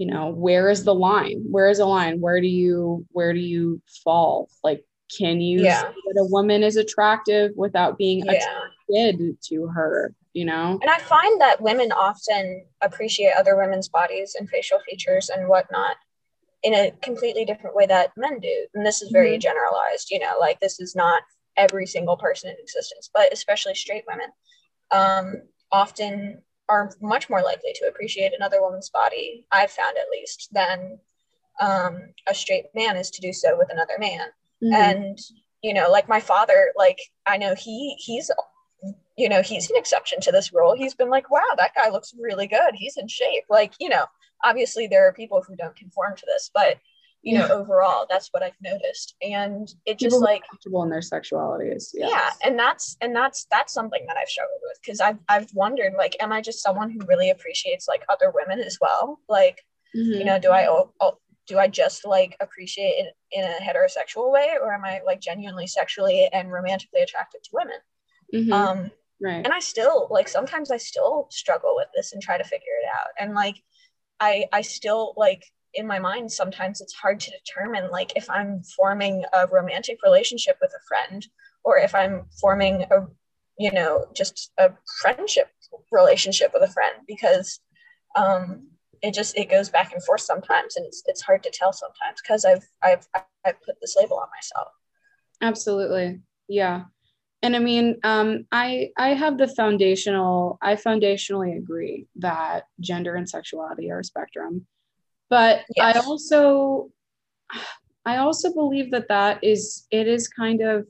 you 0.00 0.06
know 0.06 0.30
where 0.30 0.70
is 0.70 0.82
the 0.84 0.94
line 0.94 1.44
where 1.50 1.68
is 1.68 1.76
the 1.76 1.84
line 1.84 2.20
where 2.22 2.40
do 2.40 2.46
you 2.46 3.06
where 3.10 3.34
do 3.34 3.38
you 3.38 3.80
fall 4.02 4.48
like 4.64 4.82
can 5.14 5.42
you 5.42 5.60
Yeah. 5.60 5.82
say 5.82 5.88
that 6.06 6.20
a 6.22 6.24
woman 6.24 6.62
is 6.62 6.76
attractive 6.76 7.52
without 7.54 7.98
being 7.98 8.24
yeah. 8.24 8.32
attracted 8.32 9.36
to 9.42 9.66
her 9.66 10.14
you 10.32 10.46
know 10.46 10.78
And 10.80 10.90
I 10.90 10.98
find 10.98 11.38
that 11.42 11.60
women 11.60 11.92
often 11.92 12.64
appreciate 12.80 13.34
other 13.38 13.56
women's 13.58 13.90
bodies 13.90 14.36
and 14.38 14.48
facial 14.48 14.78
features 14.88 15.28
and 15.28 15.48
whatnot 15.48 15.96
in 16.62 16.72
a 16.72 16.92
completely 17.02 17.44
different 17.44 17.76
way 17.76 17.86
that 17.86 18.12
men 18.16 18.38
do. 18.38 18.66
And 18.74 18.84
this 18.84 19.00
is 19.00 19.10
very 19.10 19.38
generalized, 19.38 20.10
you 20.10 20.18
know, 20.18 20.36
like 20.38 20.60
this 20.60 20.78
is 20.78 20.94
not 20.94 21.22
every 21.56 21.86
single 21.86 22.16
person 22.16 22.50
in 22.50 22.56
existence, 22.58 23.10
but 23.12 23.32
especially 23.32 23.74
straight 23.74 24.04
women 24.06 24.30
um, 24.90 25.42
often 25.72 26.42
are 26.70 26.90
much 27.02 27.28
more 27.28 27.42
likely 27.42 27.72
to 27.74 27.88
appreciate 27.88 28.32
another 28.34 28.62
woman's 28.62 28.90
body, 28.90 29.44
I've 29.50 29.70
found 29.72 29.96
at 29.98 30.10
least, 30.10 30.48
than 30.52 30.98
um, 31.60 31.94
a 32.26 32.34
straight 32.34 32.66
man 32.74 32.96
is 32.96 33.10
to 33.10 33.20
do 33.20 33.32
so 33.32 33.58
with 33.58 33.70
another 33.70 33.98
man. 33.98 34.28
Mhm. 34.62 34.74
and 34.74 35.18
you 35.62 35.72
know 35.74 35.90
like 35.90 36.06
my 36.08 36.20
father 36.20 36.60
like 36.76 36.98
i 37.26 37.36
know 37.38 37.54
he 37.54 37.94
he's 37.98 38.30
you 39.16 39.28
know 39.28 39.40
he's 39.42 39.70
an 39.70 39.76
exception 39.76 40.20
to 40.20 40.32
this 40.32 40.52
rule. 40.52 40.74
He's 40.74 40.94
been 40.94 41.08
like 41.16 41.30
wow 41.30 41.52
that 41.56 41.74
guy 41.74 41.88
looks 41.90 42.14
really 42.18 42.46
good. 42.46 42.72
He's 42.74 42.96
in 42.98 43.08
shape. 43.08 43.44
Like 43.48 43.72
you 43.80 43.88
know 43.88 44.04
obviously 44.44 44.86
there 44.86 45.06
are 45.08 45.12
people 45.12 45.42
who 45.46 45.56
don't 45.56 45.76
conform 45.76 46.12
to 46.16 46.26
this 46.26 46.50
but 46.54 46.76
you 47.22 47.36
know 47.38 47.46
overall 47.48 48.06
that's 48.08 48.28
what 48.30 48.42
i've 48.42 48.54
noticed. 48.62 49.14
And 49.22 49.68
it 49.84 49.98
people 49.98 50.18
just 50.18 50.22
like 50.22 50.42
comfortable 50.48 50.82
in 50.84 50.90
their 50.90 51.00
sexualities 51.00 51.90
yeah, 51.92 52.08
yeah 52.08 52.30
and 52.44 52.58
that's 52.58 52.96
and 53.00 53.14
that's 53.14 53.46
that's 53.50 53.72
something 53.74 54.04
that 54.06 54.16
i've 54.16 54.28
struggled 54.28 54.60
with 54.62 54.78
because 54.82 55.00
i've 55.00 55.18
i've 55.28 55.52
wondered 55.54 55.92
like 55.98 56.16
am 56.20 56.32
i 56.32 56.40
just 56.40 56.62
someone 56.62 56.90
who 56.90 57.00
really 57.06 57.30
appreciates 57.30 57.86
like 57.88 58.02
other 58.08 58.32
women 58.34 58.60
as 58.60 58.78
well? 58.80 59.20
Like 59.28 59.62
Mhm. 59.94 60.18
you 60.20 60.24
know 60.24 60.38
do 60.38 60.50
i 60.52 60.68
do 61.48 61.58
i 61.58 61.66
just 61.66 62.06
like 62.06 62.36
appreciate 62.40 62.94
it 63.04 63.14
in 63.32 63.42
a 63.44 63.54
heterosexual 63.60 64.30
way 64.30 64.50
or 64.62 64.72
am 64.72 64.84
i 64.84 65.00
like 65.04 65.20
genuinely 65.20 65.66
sexually 65.66 66.28
and 66.32 66.52
romantically 66.52 67.00
attracted 67.02 67.42
to 67.42 67.50
women? 67.52 67.76
Mhm. 68.32 68.52
um 68.52 68.90
right. 69.20 69.44
and 69.44 69.48
i 69.52 69.58
still 69.58 70.06
like 70.10 70.28
sometimes 70.28 70.70
i 70.70 70.76
still 70.76 71.26
struggle 71.30 71.74
with 71.74 71.88
this 71.94 72.12
and 72.12 72.22
try 72.22 72.38
to 72.38 72.44
figure 72.44 72.76
it 72.82 72.88
out. 72.98 73.08
And 73.18 73.34
like 73.34 73.56
i 74.20 74.46
i 74.52 74.60
still 74.62 75.12
like 75.16 75.44
in 75.74 75.86
my 75.86 75.98
mind 75.98 76.30
sometimes 76.30 76.80
it's 76.80 76.94
hard 76.94 77.20
to 77.20 77.30
determine 77.30 77.90
like 77.90 78.12
if 78.16 78.28
i'm 78.30 78.62
forming 78.76 79.24
a 79.34 79.46
romantic 79.48 79.98
relationship 80.04 80.56
with 80.60 80.72
a 80.72 80.84
friend 80.88 81.26
or 81.64 81.78
if 81.78 81.94
i'm 81.94 82.24
forming 82.40 82.82
a 82.90 83.06
you 83.58 83.70
know 83.72 84.06
just 84.14 84.52
a 84.58 84.70
friendship 85.00 85.48
relationship 85.92 86.50
with 86.52 86.62
a 86.62 86.72
friend 86.72 86.94
because 87.06 87.60
um 88.16 88.66
it 89.02 89.14
just 89.14 89.36
it 89.36 89.50
goes 89.50 89.68
back 89.68 89.92
and 89.92 90.04
forth 90.04 90.20
sometimes 90.20 90.76
and 90.76 90.86
it's 90.86 91.02
it's 91.06 91.22
hard 91.22 91.42
to 91.42 91.50
tell 91.52 91.72
sometimes 91.72 92.20
because 92.22 92.44
i've 92.44 92.66
i've 92.82 93.06
i've 93.44 93.60
put 93.62 93.76
this 93.80 93.96
label 93.96 94.18
on 94.18 94.28
myself. 94.36 94.68
Absolutely. 95.40 96.20
Yeah. 96.48 96.84
And 97.42 97.56
i 97.56 97.58
mean 97.58 97.96
um 98.04 98.46
i 98.52 98.90
i 98.98 99.08
have 99.10 99.38
the 99.38 99.48
foundational 99.48 100.58
i 100.60 100.74
foundationally 100.74 101.56
agree 101.56 102.06
that 102.16 102.64
gender 102.80 103.14
and 103.14 103.28
sexuality 103.28 103.90
are 103.90 104.00
a 104.00 104.04
spectrum 104.04 104.66
but 105.30 105.64
i 105.80 105.92
also 105.92 106.90
i 108.04 108.16
also 108.18 108.52
believe 108.52 108.90
that 108.90 109.08
that 109.08 109.42
is 109.42 109.86
it 109.90 110.06
is 110.06 110.28
kind 110.28 110.60
of 110.60 110.86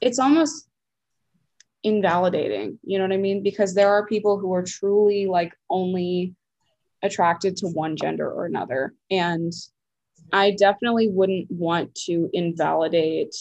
it's 0.00 0.18
almost 0.18 0.68
invalidating 1.84 2.78
you 2.82 2.98
know 2.98 3.04
what 3.04 3.12
i 3.12 3.16
mean? 3.16 3.42
Because 3.42 3.74
there 3.74 3.88
are 3.88 4.06
people 4.06 4.38
who 4.38 4.52
are 4.52 4.64
truly 4.64 5.26
like 5.26 5.54
only 5.70 6.34
attracted 7.02 7.56
to 7.56 7.68
one 7.68 7.96
gender 7.96 8.28
or 8.28 8.44
another. 8.44 8.92
And 9.10 9.52
i 10.32 10.50
definitely 10.50 11.08
wouldn't 11.08 11.50
want 11.50 11.94
to 11.94 12.28
invalidate 12.34 13.34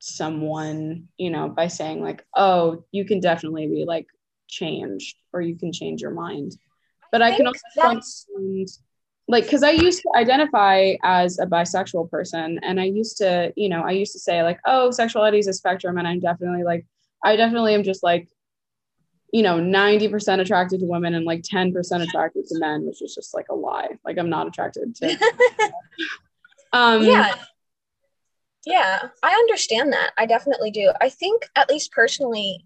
someone 0.00 1.06
you 1.16 1.30
know 1.30 1.48
by 1.48 1.68
saying 1.68 2.02
like 2.02 2.26
oh 2.34 2.84
you 2.90 3.04
can 3.04 3.20
definitely 3.20 3.68
be 3.68 3.84
like 3.86 4.08
changed 4.48 5.16
or 5.32 5.40
you 5.40 5.56
can 5.56 5.72
change 5.72 6.00
your 6.00 6.10
mind. 6.10 6.56
But 7.12 7.22
i, 7.22 7.36
can 7.36 7.46
also 7.46 7.60
find 7.76 8.02
like 9.28 9.44
because 9.44 9.62
i 9.62 9.70
used 9.70 10.02
to 10.02 10.08
identify 10.16 10.94
as 11.02 11.38
a 11.38 11.46
bisexual 11.46 12.10
person 12.10 12.58
and 12.62 12.80
i 12.80 12.84
used 12.84 13.16
to 13.16 13.52
you 13.56 13.68
know 13.68 13.82
i 13.82 13.90
used 13.90 14.12
to 14.12 14.18
say 14.18 14.42
like 14.42 14.58
oh 14.66 14.90
sexuality 14.90 15.38
is 15.38 15.48
a 15.48 15.52
spectrum 15.52 15.98
and 15.98 16.08
i'm 16.08 16.20
definitely 16.20 16.64
like 16.64 16.84
i 17.24 17.36
definitely 17.36 17.74
am 17.74 17.82
just 17.82 18.02
like 18.02 18.28
you 19.32 19.42
know 19.42 19.58
90% 19.58 20.40
attracted 20.40 20.80
to 20.80 20.86
women 20.86 21.14
and 21.14 21.24
like 21.24 21.42
10% 21.42 21.74
attracted 22.02 22.46
to 22.46 22.58
men 22.58 22.84
which 22.84 23.00
is 23.00 23.14
just 23.14 23.34
like 23.34 23.46
a 23.50 23.54
lie. 23.54 23.88
Like 24.04 24.18
i'm 24.18 24.28
not 24.28 24.46
attracted 24.46 24.94
to 24.96 25.10
um 26.72 27.02
yeah. 27.02 27.34
Yeah 28.66 29.08
i 29.22 29.32
understand 29.32 29.92
that. 29.92 30.12
I 30.18 30.26
definitely 30.26 30.70
do. 30.70 30.92
I 31.00 31.08
think 31.08 31.48
at 31.56 31.70
least 31.70 31.92
personally 31.92 32.64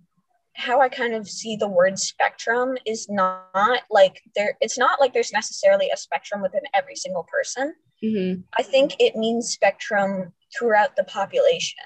how 0.56 0.80
i 0.80 0.88
kind 0.88 1.14
of 1.14 1.28
see 1.28 1.56
the 1.56 1.68
word 1.68 1.98
spectrum 1.98 2.76
is 2.86 3.08
not 3.08 3.82
like 3.90 4.22
there 4.34 4.56
it's 4.60 4.78
not 4.78 5.00
like 5.00 5.12
there's 5.12 5.32
necessarily 5.32 5.90
a 5.90 5.96
spectrum 5.96 6.40
within 6.42 6.62
every 6.74 6.96
single 6.96 7.24
person. 7.24 7.74
Mhm. 8.02 8.44
i 8.58 8.62
think 8.62 8.96
it 8.98 9.16
means 9.16 9.50
spectrum 9.50 10.32
throughout 10.56 10.96
the 10.96 11.04
population. 11.04 11.84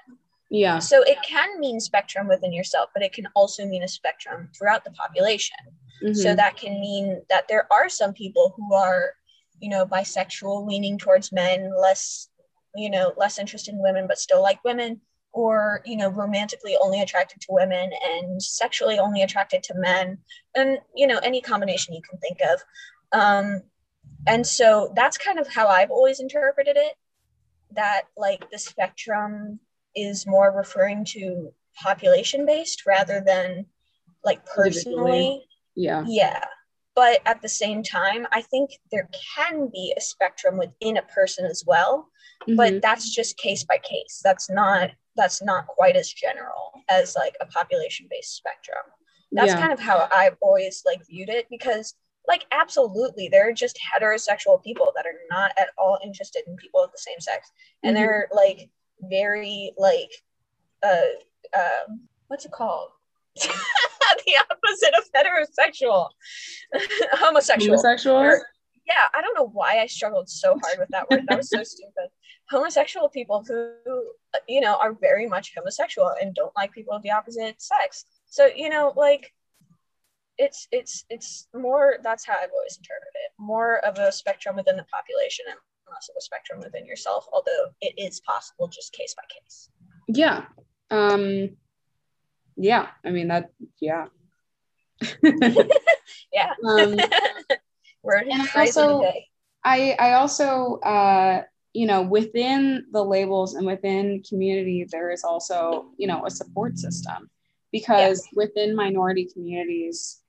Yeah. 0.53 0.81
So 0.81 1.03
it 1.03 1.19
can 1.23 1.61
mean 1.61 1.79
spectrum 1.79 2.27
within 2.27 2.53
yourself 2.53 2.91
but 2.95 3.03
it 3.03 3.13
can 3.13 3.27
also 3.35 3.65
mean 3.67 3.83
a 3.83 3.89
spectrum 3.89 4.51
throughout 4.57 4.85
the 4.85 4.91
population. 4.93 5.57
So 6.01 6.31
mhm. 6.31 6.37
that 6.37 6.57
can 6.57 6.81
mean 6.81 7.23
that 7.29 7.47
there 7.49 7.67
are 7.73 7.89
some 7.89 8.13
people 8.13 8.55
who 8.57 8.75
are 8.75 9.15
you 9.61 9.69
know 9.69 9.87
bisexual 9.87 10.67
leaning 10.67 10.99
towards 10.99 11.33
men 11.33 11.71
less 11.81 12.29
you 12.75 12.91
know 12.91 13.13
less 13.17 13.39
interested 13.39 13.75
in 13.75 13.83
women 13.83 14.07
but 14.07 14.19
still 14.19 14.43
like 14.43 14.63
women 14.65 15.01
or 15.33 15.81
you 15.85 15.97
know 15.97 16.09
romantically 16.09 16.77
only 16.83 17.01
attracted 17.01 17.41
to 17.41 17.47
women 17.51 17.91
and 18.05 18.43
sexually 18.43 18.99
only 18.99 19.23
attracted 19.23 19.63
to 19.63 19.75
men 19.77 20.19
and 20.55 20.79
you 20.95 21.07
know 21.07 21.19
any 21.23 21.41
combination 21.41 21.95
you 21.95 22.03
can 22.09 22.19
think 22.19 22.39
of 22.53 22.61
um 23.13 23.63
and 24.27 24.47
so 24.47 24.93
that's 24.97 25.17
kind 25.17 25.39
of 25.39 25.47
how 25.47 25.69
i've 25.69 25.91
always 25.91 26.21
interpreted 26.21 26.77
it 26.77 26.95
that 27.73 28.03
like 28.17 28.51
the 28.51 28.59
spectrum 28.59 29.61
is 29.95 30.27
more 30.27 30.53
referring 30.57 31.05
to 31.05 31.53
population 31.81 32.45
based 32.45 32.85
rather 32.87 33.23
than 33.25 33.65
like 34.25 34.45
personally 34.47 35.45
yeah 35.77 36.05
yeah. 36.07 36.45
But 36.97 37.21
at 37.25 37.41
the 37.41 37.49
same 37.49 37.83
time, 37.85 38.27
I 38.33 38.43
think 38.43 38.73
there 38.91 39.09
can 39.37 39.71
be 39.73 39.95
a 39.97 40.01
spectrum 40.01 40.59
within 40.59 40.97
a 40.97 41.03
person 41.03 41.47
as 41.47 41.63
well, 41.65 42.09
Mhm. 42.49 42.57
but 42.57 42.83
that's 42.83 43.09
just 43.15 43.39
case 43.39 43.65
by 43.65 43.79
case. 43.79 44.21
That's 44.23 44.51
not 44.51 44.91
that's 45.21 45.43
not 45.43 45.67
quite 45.67 45.97
as 45.97 46.11
general 46.13 46.73
as 46.89 47.15
like 47.15 47.35
a 47.41 47.47
population 47.47 48.07
based 48.11 48.35
spectrum. 48.37 48.79
That's 49.33 49.53
yeah. 49.53 49.61
kind 49.61 49.73
of 49.73 49.79
how 49.79 50.09
I've 50.13 50.37
always 50.41 50.83
like 50.85 51.07
viewed 51.07 51.29
it 51.29 51.47
because 51.51 51.95
like 52.27 52.47
absolutely 52.53 53.29
there 53.29 53.49
are 53.49 53.53
just 53.53 53.79
heterosexual 53.95 54.63
people 54.63 54.93
that 54.97 55.07
are 55.07 55.19
not 55.31 55.53
at 55.59 55.69
all 55.79 55.99
interested 56.03 56.43
in 56.47 56.57
people 56.57 56.83
of 56.83 56.91
the 56.93 56.99
same 56.99 57.21
sex. 57.21 57.51
And 57.83 57.95
Mhm. 57.97 58.01
they're 58.01 58.29
like 58.33 58.71
very 59.03 59.73
like 59.79 60.11
uh 60.83 61.13
um 61.57 62.01
what's 62.29 62.45
it 62.45 62.53
called? 62.53 62.91
The 64.27 64.35
opposite 64.51 64.95
of 64.99 65.05
heterosexual. 65.15 66.09
Homosexual. 67.13 67.77
Homosexual? 67.77 68.17
Or- 68.17 68.47
yeah, 68.91 69.07
I 69.15 69.23
don't 69.23 69.35
know 69.35 69.49
why 69.53 69.79
I 69.79 69.87
struggled 69.87 70.29
so 70.29 70.59
hard 70.63 70.79
with 70.79 70.89
that 70.91 71.09
word. 71.09 71.25
That 71.29 71.39
was 71.39 71.49
so 71.49 71.63
stupid. 71.65 72.09
Homosexual 72.51 73.09
people 73.09 73.45
who, 73.47 73.73
you 74.49 74.61
know, 74.61 74.75
are 74.77 74.95
very 74.95 75.29
much 75.29 75.53
homosexual 75.57 76.13
and 76.21 76.35
don't 76.35 76.53
like 76.57 76.73
people 76.73 76.93
of 76.93 77.03
the 77.03 77.13
opposite 77.13 77.63
sex. 77.63 78.05
So, 78.27 78.47
you 78.47 78.69
know, 78.69 78.93
like 78.97 79.33
it's 80.39 80.67
it's 80.73 81.05
it's 81.09 81.47
more 81.55 81.99
that's 82.03 82.27
how 82.27 82.33
I've 82.33 82.51
always 82.53 82.79
interpreted 82.79 83.15
it. 83.27 83.33
More 83.39 83.79
of 83.85 83.99
a 83.99 84.11
spectrum 84.11 84.57
within 84.57 84.77
the 84.77 84.87
population 84.93 85.45
and 85.49 85.59
less 85.93 86.09
of 86.09 86.17
a 86.19 86.23
spectrum 86.23 86.61
within 86.61 86.87
yourself, 86.87 87.27
although 87.33 87.71
it 87.81 87.95
is 87.97 88.21
possible 88.21 88.67
just 88.67 88.93
case 88.93 89.15
by 89.15 89.23
case. 89.33 89.69
Yeah. 90.09 90.47
Um 90.91 91.51
yeah, 92.57 92.89
I 93.05 93.11
mean 93.11 93.29
that 93.29 93.51
yeah. 93.81 94.07
yeah. 96.33 96.55
Um 96.69 96.97
Word 98.03 98.29
and 98.29 98.43
I 98.55 98.61
also, 98.61 99.03
I, 99.65 99.97
I 99.99 100.13
also, 100.15 100.77
uh, 100.81 101.43
you 101.73 101.87
know, 101.87 102.03
within 102.03 102.87
the 102.93 103.05
labels 103.05 103.55
and 103.55 103.67
within 103.67 104.23
community, 104.29 104.87
there 104.91 105.11
is 105.11 105.23
also, 105.23 105.91
you 105.97 106.07
know, 106.07 106.25
a 106.27 106.31
support 106.31 106.79
system 106.79 107.31
because 107.73 108.27
yeah. 108.27 108.45
within 108.45 108.75
minority 108.75 109.29
communities, 109.33 110.21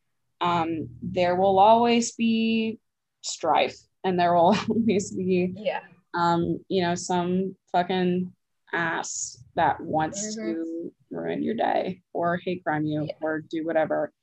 um, 0.41 0.89
there 1.01 1.35
will 1.35 1.59
always 1.59 2.11
be 2.13 2.79
strife 3.21 3.77
and 4.03 4.19
there 4.19 4.33
will 4.33 4.55
always 4.69 5.11
be, 5.11 5.53
yeah, 5.55 5.81
um, 6.13 6.59
you 6.67 6.81
know, 6.81 6.95
some 6.95 7.55
fucking 7.71 8.31
ass 8.73 9.43
that 9.55 9.79
wants 9.79 10.37
mm-hmm. 10.37 10.53
to 10.53 10.93
ruin 11.09 11.43
your 11.43 11.55
day 11.55 12.01
or 12.13 12.37
hate 12.37 12.63
crime 12.63 12.85
you 12.85 13.05
yeah. 13.05 13.13
or 13.21 13.41
do 13.41 13.65
whatever 13.65 14.13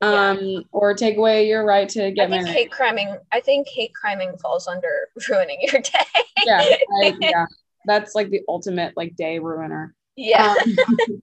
um, 0.00 0.38
yeah. 0.40 0.60
or 0.72 0.94
take 0.94 1.16
away 1.16 1.46
your 1.46 1.64
right 1.64 1.88
to 1.90 2.10
get 2.10 2.26
I 2.26 2.30
think 2.30 2.44
married. 2.44 2.56
Hate 2.56 2.70
criming. 2.72 3.16
I 3.32 3.40
think 3.40 3.68
hate 3.68 3.94
criming 3.94 4.36
falls 4.38 4.66
under 4.66 5.08
ruining 5.28 5.58
your 5.60 5.80
day. 5.82 6.22
yeah, 6.44 6.64
I, 7.02 7.16
yeah, 7.20 7.46
that's 7.86 8.14
like 8.14 8.30
the 8.30 8.40
ultimate 8.48 8.96
like 8.96 9.16
day 9.16 9.38
ruiner. 9.38 9.94
Yeah. 10.16 10.54
Um, 10.62 10.76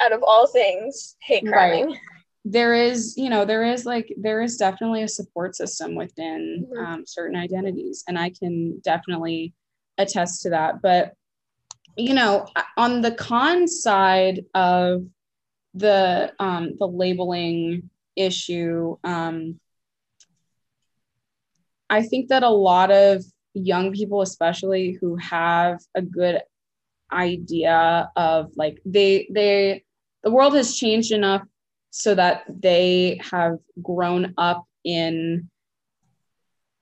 Out 0.00 0.12
of 0.12 0.22
all 0.22 0.46
things, 0.46 1.16
hate 1.20 1.46
criming. 1.46 1.90
Right. 1.90 1.98
There 2.44 2.74
is, 2.74 3.16
you 3.16 3.28
know, 3.28 3.44
there 3.44 3.64
is 3.64 3.84
like 3.84 4.12
there 4.18 4.40
is 4.40 4.56
definitely 4.56 5.02
a 5.02 5.08
support 5.08 5.54
system 5.54 5.94
within 5.94 6.66
mm-hmm. 6.66 6.84
um, 6.84 7.04
certain 7.06 7.36
identities, 7.36 8.02
and 8.08 8.18
I 8.18 8.30
can 8.30 8.80
definitely 8.80 9.54
attest 9.98 10.42
to 10.42 10.50
that. 10.50 10.82
But 10.82 11.14
you 11.96 12.14
know, 12.14 12.46
on 12.76 13.02
the 13.02 13.12
con 13.12 13.68
side 13.68 14.44
of 14.54 15.04
the 15.74 16.32
um, 16.40 16.74
the 16.78 16.88
labeling 16.88 17.90
issue. 18.16 18.96
Um, 19.04 19.60
I 21.90 22.02
think 22.02 22.28
that 22.28 22.42
a 22.42 22.48
lot 22.48 22.90
of 22.90 23.24
young 23.54 23.92
people, 23.92 24.22
especially 24.22 24.96
who 25.00 25.16
have 25.16 25.80
a 25.94 26.02
good 26.02 26.40
idea 27.12 28.10
of 28.16 28.50
like 28.56 28.80
they 28.86 29.28
they 29.30 29.84
the 30.22 30.30
world 30.30 30.54
has 30.54 30.76
changed 30.76 31.12
enough 31.12 31.42
so 31.90 32.14
that 32.14 32.44
they 32.48 33.20
have 33.30 33.58
grown 33.82 34.32
up 34.38 34.64
in 34.84 35.50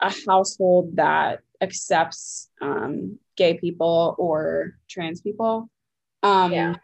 a 0.00 0.12
household 0.26 0.96
that 0.96 1.40
accepts 1.60 2.48
um, 2.60 3.18
gay 3.36 3.58
people 3.58 4.14
or 4.18 4.76
trans 4.88 5.20
people. 5.20 5.68
Um, 6.22 6.52
yeah. 6.52 6.74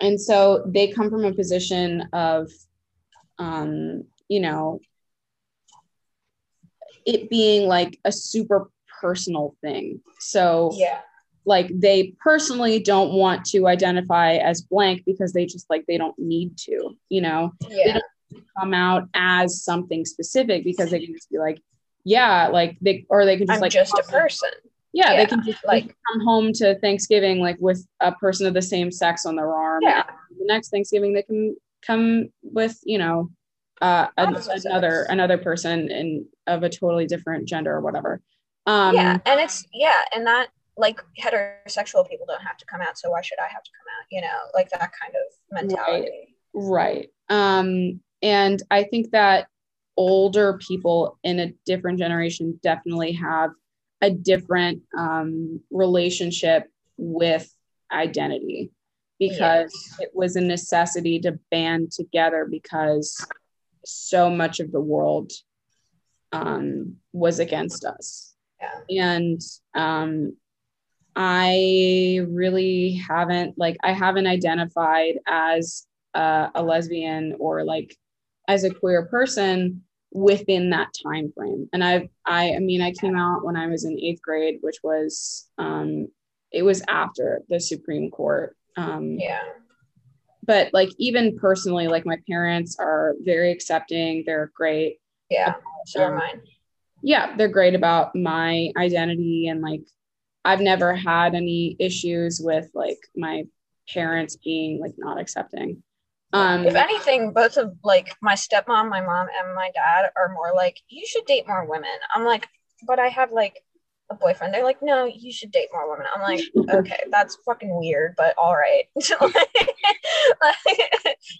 And 0.00 0.20
so 0.20 0.64
they 0.66 0.88
come 0.88 1.10
from 1.10 1.24
a 1.24 1.32
position 1.32 2.08
of 2.12 2.50
um, 3.38 4.04
you 4.28 4.40
know, 4.40 4.80
it 7.06 7.30
being 7.30 7.68
like 7.68 7.98
a 8.04 8.12
super 8.12 8.70
personal 9.00 9.54
thing. 9.62 10.00
So, 10.18 10.72
yeah. 10.74 11.00
Like 11.44 11.70
they 11.72 12.14
personally 12.20 12.78
don't 12.78 13.14
want 13.14 13.46
to 13.46 13.66
identify 13.66 14.34
as 14.34 14.60
blank 14.60 15.04
because 15.06 15.32
they 15.32 15.46
just 15.46 15.64
like 15.70 15.86
they 15.86 15.96
don't 15.96 16.18
need 16.18 16.58
to, 16.58 16.94
you 17.08 17.22
know. 17.22 17.54
Yeah. 17.70 18.00
come 18.58 18.74
out 18.74 19.08
as 19.14 19.62
something 19.64 20.04
specific 20.04 20.62
because 20.62 20.90
they 20.90 21.00
can 21.00 21.14
just 21.14 21.30
be 21.30 21.38
like, 21.38 21.62
yeah, 22.04 22.48
like 22.48 22.76
they 22.80 23.06
or 23.08 23.24
they 23.24 23.36
can 23.36 23.46
just 23.46 23.56
I'm 23.56 23.60
like 23.62 23.72
just 23.72 23.94
a 23.94 24.02
person. 24.02 24.50
Yeah, 24.92 25.12
yeah, 25.12 25.16
they 25.18 25.26
can 25.26 25.42
just 25.42 25.64
like 25.64 25.84
come 26.10 26.20
home 26.24 26.52
to 26.54 26.78
Thanksgiving 26.80 27.40
like 27.40 27.56
with 27.60 27.86
a 28.00 28.12
person 28.12 28.46
of 28.46 28.54
the 28.54 28.62
same 28.62 28.90
sex 28.90 29.26
on 29.26 29.36
their 29.36 29.52
arm. 29.52 29.80
Yeah. 29.82 30.04
The 30.30 30.44
next 30.44 30.70
Thanksgiving 30.70 31.12
they 31.12 31.22
can 31.22 31.56
come 31.86 32.28
with, 32.42 32.78
you 32.84 32.98
know, 32.98 33.30
uh, 33.80 34.08
another 34.16 35.06
another 35.08 35.38
person 35.38 35.90
in 35.90 36.26
of 36.46 36.62
a 36.62 36.68
totally 36.68 37.06
different 37.06 37.48
gender 37.48 37.74
or 37.74 37.80
whatever. 37.80 38.20
Um, 38.66 38.94
yeah, 38.94 39.18
and 39.24 39.40
it's 39.40 39.66
yeah, 39.72 40.00
and 40.14 40.26
that 40.26 40.48
like 40.76 41.00
heterosexual 41.20 42.08
people 42.08 42.26
don't 42.26 42.42
have 42.42 42.56
to 42.58 42.66
come 42.66 42.80
out, 42.80 42.98
so 42.98 43.10
why 43.10 43.22
should 43.22 43.38
I 43.38 43.48
have 43.52 43.62
to 43.62 43.70
come 43.76 43.86
out? 43.98 44.06
You 44.10 44.20
know, 44.22 44.38
like 44.54 44.70
that 44.70 44.90
kind 45.00 45.14
of 45.14 45.68
mentality. 45.68 46.34
Right. 46.54 47.08
right. 47.30 47.58
Um, 47.58 48.00
and 48.22 48.60
I 48.70 48.84
think 48.84 49.10
that 49.12 49.48
older 49.96 50.58
people 50.58 51.18
in 51.24 51.40
a 51.40 51.52
different 51.66 51.98
generation 51.98 52.58
definitely 52.62 53.12
have 53.12 53.50
a 54.00 54.10
different 54.10 54.82
um, 54.96 55.60
relationship 55.70 56.68
with 56.96 57.52
identity 57.92 58.70
because 59.18 59.72
yeah. 59.98 60.06
it 60.06 60.10
was 60.14 60.36
a 60.36 60.40
necessity 60.40 61.18
to 61.20 61.38
band 61.50 61.92
together 61.92 62.46
because 62.50 63.26
so 63.84 64.30
much 64.30 64.60
of 64.60 64.70
the 64.70 64.80
world 64.80 65.32
um, 66.32 66.96
was 67.12 67.38
against 67.38 67.84
us. 67.84 68.34
Yeah. 68.60 69.14
And 69.14 69.40
um, 69.74 70.36
I 71.16 72.20
really 72.28 72.94
haven't, 72.94 73.56
like, 73.56 73.76
I 73.82 73.92
haven't 73.92 74.26
identified 74.26 75.18
as 75.26 75.86
uh, 76.14 76.48
a 76.54 76.62
lesbian 76.62 77.36
or 77.38 77.64
like 77.64 77.96
as 78.46 78.64
a 78.64 78.74
queer 78.74 79.06
person 79.06 79.84
within 80.12 80.70
that 80.70 80.88
time 81.02 81.32
frame. 81.36 81.68
And 81.72 81.84
I've, 81.84 82.08
I, 82.24 82.54
I 82.54 82.58
mean, 82.58 82.82
I 82.82 82.92
came 82.92 83.16
out 83.16 83.44
when 83.44 83.56
I 83.56 83.66
was 83.66 83.84
in 83.84 83.98
eighth 83.98 84.22
grade, 84.22 84.58
which 84.60 84.78
was, 84.82 85.48
um, 85.58 86.08
it 86.50 86.62
was 86.62 86.82
after 86.88 87.42
the 87.48 87.60
Supreme 87.60 88.10
Court. 88.10 88.56
Um, 88.78 89.16
yeah. 89.18 89.40
but 90.44 90.72
like 90.72 90.90
even 90.98 91.38
personally 91.38 91.88
like 91.88 92.06
my 92.06 92.18
parents 92.28 92.76
are 92.78 93.14
very 93.20 93.50
accepting. 93.52 94.24
They're 94.26 94.50
great. 94.54 94.98
Yeah 95.30 95.54
so 95.88 96.04
um, 96.04 96.16
mine 96.16 96.40
yeah 97.02 97.36
they're 97.36 97.48
great 97.48 97.74
about 97.74 98.14
my 98.14 98.70
identity 98.76 99.48
and 99.48 99.62
like 99.62 99.82
i've 100.44 100.60
never 100.60 100.94
had 100.94 101.34
any 101.34 101.76
issues 101.78 102.40
with 102.42 102.68
like 102.74 102.98
my 103.16 103.44
parents 103.92 104.36
being 104.36 104.78
like 104.80 104.92
not 104.98 105.18
accepting. 105.18 105.82
Um 106.34 106.66
if 106.66 106.74
anything 106.74 107.32
both 107.32 107.56
of 107.56 107.74
like 107.82 108.14
my 108.20 108.34
stepmom 108.34 108.90
my 108.90 109.00
mom 109.00 109.28
and 109.38 109.54
my 109.54 109.70
dad 109.74 110.10
are 110.14 110.30
more 110.34 110.52
like 110.54 110.78
you 110.88 111.06
should 111.06 111.24
date 111.24 111.48
more 111.48 111.64
women. 111.66 111.96
I'm 112.14 112.24
like 112.24 112.46
but 112.86 113.00
i 113.00 113.08
have 113.08 113.32
like 113.32 113.56
a 114.10 114.14
boyfriend. 114.14 114.54
They're 114.54 114.64
like, 114.64 114.82
no, 114.82 115.04
you 115.04 115.32
should 115.32 115.50
date 115.50 115.68
more 115.72 115.90
women. 115.90 116.06
I'm 116.14 116.22
like, 116.22 116.40
okay, 116.74 117.04
that's 117.10 117.36
fucking 117.44 117.76
weird, 117.76 118.14
but 118.16 118.34
all 118.38 118.54
right. 118.54 118.84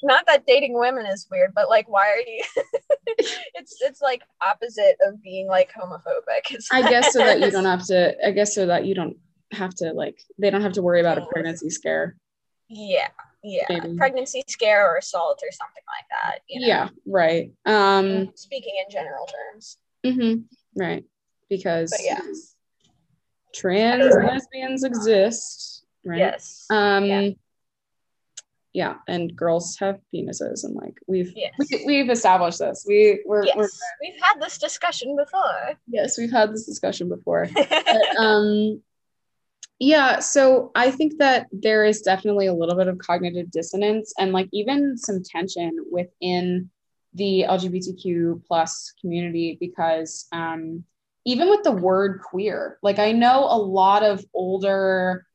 not 0.02 0.26
that 0.26 0.44
dating 0.46 0.78
women 0.78 1.06
is 1.06 1.26
weird, 1.30 1.52
but 1.54 1.68
like, 1.68 1.88
why 1.88 2.08
are 2.08 2.18
you? 2.18 2.44
it's 3.54 3.76
it's 3.80 4.00
like 4.02 4.22
opposite 4.46 4.96
of 5.06 5.22
being 5.22 5.46
like 5.46 5.70
homophobic. 5.72 6.56
I 6.72 6.88
guess 6.88 7.12
so 7.12 7.20
that 7.20 7.40
you 7.40 7.50
don't 7.50 7.64
have 7.64 7.86
to. 7.86 8.14
I 8.26 8.32
guess 8.32 8.54
so 8.54 8.66
that 8.66 8.84
you 8.84 8.94
don't 8.94 9.16
have 9.52 9.74
to 9.76 9.92
like. 9.92 10.20
They 10.38 10.50
don't 10.50 10.62
have 10.62 10.72
to 10.72 10.82
worry 10.82 11.00
about 11.00 11.18
a 11.18 11.26
pregnancy 11.26 11.70
scare. 11.70 12.16
Yeah, 12.68 13.08
yeah, 13.42 13.64
Maybe. 13.70 13.96
pregnancy 13.96 14.42
scare 14.46 14.86
or 14.92 14.98
assault 14.98 15.40
or 15.42 15.50
something 15.52 15.82
like 15.96 16.04
that. 16.10 16.40
You 16.48 16.60
know? 16.60 16.66
Yeah, 16.66 16.88
right. 17.06 17.50
Um, 17.64 18.30
speaking 18.34 18.74
in 18.84 18.90
general 18.92 19.26
terms. 19.26 19.78
Mm-hmm. 20.04 20.42
Right, 20.76 21.04
because 21.48 21.90
but 21.90 22.00
yeah 22.04 22.20
trans 23.54 24.14
lesbians 24.14 24.84
exist, 24.84 25.84
right? 26.04 26.18
Yes. 26.18 26.66
Um, 26.70 27.04
yeah. 27.04 27.28
yeah. 28.72 28.94
and 29.06 29.34
girls 29.34 29.76
have 29.78 30.00
penises, 30.14 30.64
and 30.64 30.74
like 30.74 30.98
we've 31.06 31.32
yes. 31.34 31.52
we, 31.86 31.98
have 31.98 32.10
established 32.10 32.58
this. 32.58 32.84
We 32.86 33.22
we're, 33.26 33.44
yes. 33.44 33.56
we're 33.56 33.68
we've 34.02 34.20
had 34.22 34.40
this 34.40 34.58
discussion 34.58 35.16
before. 35.16 35.74
Yes, 35.86 36.18
we've 36.18 36.32
had 36.32 36.52
this 36.52 36.66
discussion 36.66 37.08
before. 37.08 37.48
but, 37.54 38.16
um, 38.18 38.82
yeah, 39.78 40.18
so 40.18 40.72
I 40.74 40.90
think 40.90 41.18
that 41.18 41.46
there 41.52 41.84
is 41.84 42.02
definitely 42.02 42.46
a 42.46 42.54
little 42.54 42.74
bit 42.74 42.88
of 42.88 42.98
cognitive 42.98 43.50
dissonance 43.50 44.12
and 44.18 44.32
like 44.32 44.48
even 44.52 44.98
some 44.98 45.22
tension 45.22 45.76
within 45.90 46.68
the 47.14 47.44
LGBTQ 47.48 48.44
plus 48.46 48.92
community 49.00 49.56
because 49.60 50.26
um, 50.32 50.84
even 51.28 51.50
with 51.50 51.62
the 51.62 51.72
word 51.72 52.22
queer, 52.22 52.78
like 52.82 52.98
I 52.98 53.12
know 53.12 53.44
a 53.44 53.60
lot 53.60 54.02
of 54.02 54.24
older 54.32 55.26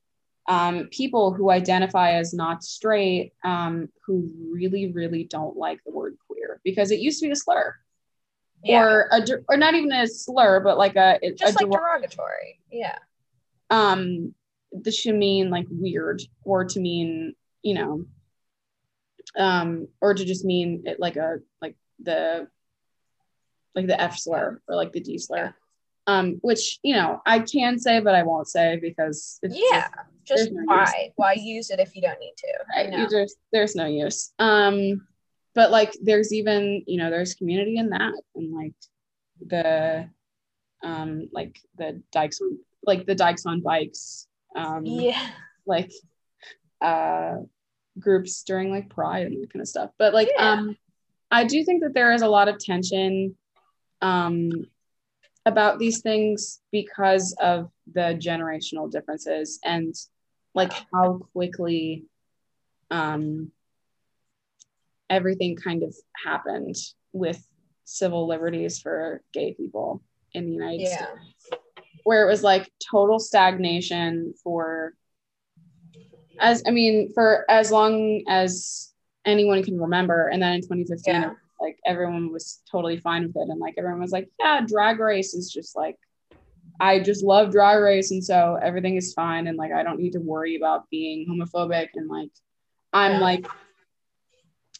um, 0.49 0.87
people 0.89 1.31
who 1.33 1.51
identify 1.51 2.13
as 2.13 2.33
not 2.33 2.63
straight 2.63 3.33
um, 3.43 3.89
who 4.03 4.27
really, 4.51 4.91
really 4.91 5.25
don't 5.25 5.55
like 5.55 5.83
the 5.85 5.91
word 5.91 6.17
queer 6.25 6.59
because 6.63 6.89
it 6.89 6.99
used 6.99 7.19
to 7.19 7.27
be 7.27 7.31
a 7.31 7.35
slur. 7.35 7.75
Yeah. 8.63 8.81
or 8.81 9.07
a 9.11 9.21
or 9.49 9.57
not 9.57 9.75
even 9.75 9.91
a 9.91 10.07
slur, 10.07 10.61
but 10.61 10.79
like 10.79 10.95
a, 10.95 11.19
a 11.21 11.33
just 11.33 11.61
like 11.61 11.67
derog- 11.67 11.73
derogatory. 11.73 12.59
Yeah. 12.71 12.97
um 13.69 14.33
this 14.71 14.97
should 14.97 15.15
mean 15.15 15.51
like 15.51 15.67
weird 15.69 16.23
or 16.43 16.65
to 16.65 16.79
mean 16.79 17.35
you 17.61 17.75
know 17.75 18.05
um 19.37 19.87
or 20.01 20.15
to 20.15 20.25
just 20.25 20.43
mean 20.43 20.83
it 20.85 20.99
like 20.99 21.17
a 21.17 21.39
like 21.61 21.75
the 22.01 22.47
like 23.75 23.85
the 23.85 24.01
f 24.01 24.17
slur 24.17 24.59
or 24.67 24.75
like 24.75 24.91
the 24.91 25.01
d 25.01 25.19
slur. 25.19 25.53
Um 26.07 26.37
which 26.41 26.79
you 26.83 26.93
know 26.95 27.21
i 27.25 27.39
can 27.39 27.79
say 27.79 27.99
but 27.99 28.13
i 28.15 28.23
won't 28.23 28.47
say 28.47 28.77
because 28.81 29.39
it's 29.41 29.55
Yeah. 29.57 29.87
Just 30.25 30.45
there's 30.45 30.51
no 30.53 30.63
why? 30.65 31.11
Why 31.17 31.33
use 31.33 31.69
it 31.69 31.79
if 31.81 31.95
you 31.97 32.01
don't 32.01 32.17
need 32.19 32.33
to? 32.37 32.47
right, 32.75 32.85
You 32.85 32.91
know? 32.91 32.97
you 33.03 33.09
just 33.09 33.35
there's 33.51 33.75
no 33.75 33.85
use 33.85 34.31
um 34.39 35.05
but 35.53 35.69
like 35.71 35.93
there's 36.01 36.31
even 36.33 36.83
you 36.87 36.97
know 36.97 37.09
there's 37.09 37.33
community 37.35 37.77
in 37.77 37.89
that 37.89 38.13
and 38.35 38.53
like 38.55 38.73
the 39.45 40.09
um 40.83 41.27
like 41.33 41.59
the 41.77 42.01
dykes 42.11 42.39
on 42.41 42.57
like 42.85 43.05
the 43.05 43.15
dykes 43.15 43.45
on 43.45 43.59
bikes 43.61 44.27
um 44.55 44.85
Yeah. 44.85 45.27
like 45.65 45.91
uh 46.81 47.35
groups 47.99 48.43
during 48.43 48.69
like 48.71 48.89
pride 48.89 49.27
and 49.27 49.41
that 49.43 49.51
kind 49.51 49.61
of 49.61 49.67
stuff 49.67 49.89
but 49.97 50.13
like 50.13 50.29
Yeah. 50.35 50.51
um 50.53 50.77
i 51.31 51.43
do 51.43 51.63
think 51.63 51.83
that 51.83 51.93
there 51.93 52.11
is 52.13 52.21
a 52.21 52.27
lot 52.27 52.47
of 52.47 52.57
tension 52.59 53.35
um 54.01 54.49
about 55.45 55.79
these 55.79 56.01
things 56.01 56.61
because 56.71 57.35
of 57.41 57.69
the 57.93 58.17
generational 58.19 58.89
differences 58.89 59.59
and 59.63 59.93
like 60.55 60.71
how 60.93 61.19
quickly 61.33 62.05
um 62.91 63.51
everything 65.09 65.55
kind 65.55 65.83
of 65.83 65.93
happened 66.23 66.75
with 67.11 67.45
civil 67.83 68.27
liberties 68.27 68.79
for 68.79 69.21
gay 69.33 69.53
people 69.53 70.01
in 70.33 70.45
the 70.45 70.51
united 70.51 70.81
Yeah. 70.81 70.95
states 70.95 71.49
where 72.03 72.25
it 72.25 72.29
was 72.29 72.43
like 72.43 72.71
total 72.91 73.19
stagnation 73.19 74.33
for 74.43 74.93
as 76.39 76.63
I 76.67 76.71
mean 76.71 77.13
for 77.13 77.45
as 77.49 77.71
long 77.71 78.23
as 78.27 78.93
anyone 79.25 79.63
can 79.63 79.79
remember 79.79 80.27
and 80.27 80.41
then 80.41 80.55
in 80.55 80.61
2015 80.61 81.13
Yeah. 81.13 81.31
Like 81.59 81.77
everyone 81.85 82.31
was 82.31 82.61
totally 82.69 82.97
fine 82.97 83.23
with 83.27 83.35
it 83.35 83.49
and 83.49 83.59
like 83.59 83.75
everyone 83.77 84.01
was 84.01 84.11
like 84.11 84.29
yeah 84.39 84.61
drag 84.65 84.99
race 84.99 85.33
is 85.33 85.51
just 85.51 85.75
like 85.75 85.97
I 86.79 86.99
just 86.99 87.23
love 87.23 87.51
drag 87.51 87.79
race 87.81 88.11
and 88.11 88.23
so 88.23 88.57
everything 88.61 88.95
is 88.95 89.13
fine 89.13 89.47
and 89.47 89.57
like 89.57 89.71
I 89.71 89.83
don't 89.83 89.99
need 89.99 90.13
to 90.13 90.19
worry 90.19 90.55
about 90.55 90.89
being 90.89 91.27
homophobic 91.29 91.89
and 91.95 92.09
like 92.09 92.31
I'm 92.91 93.13
Yeah. 93.13 93.19
like 93.19 93.45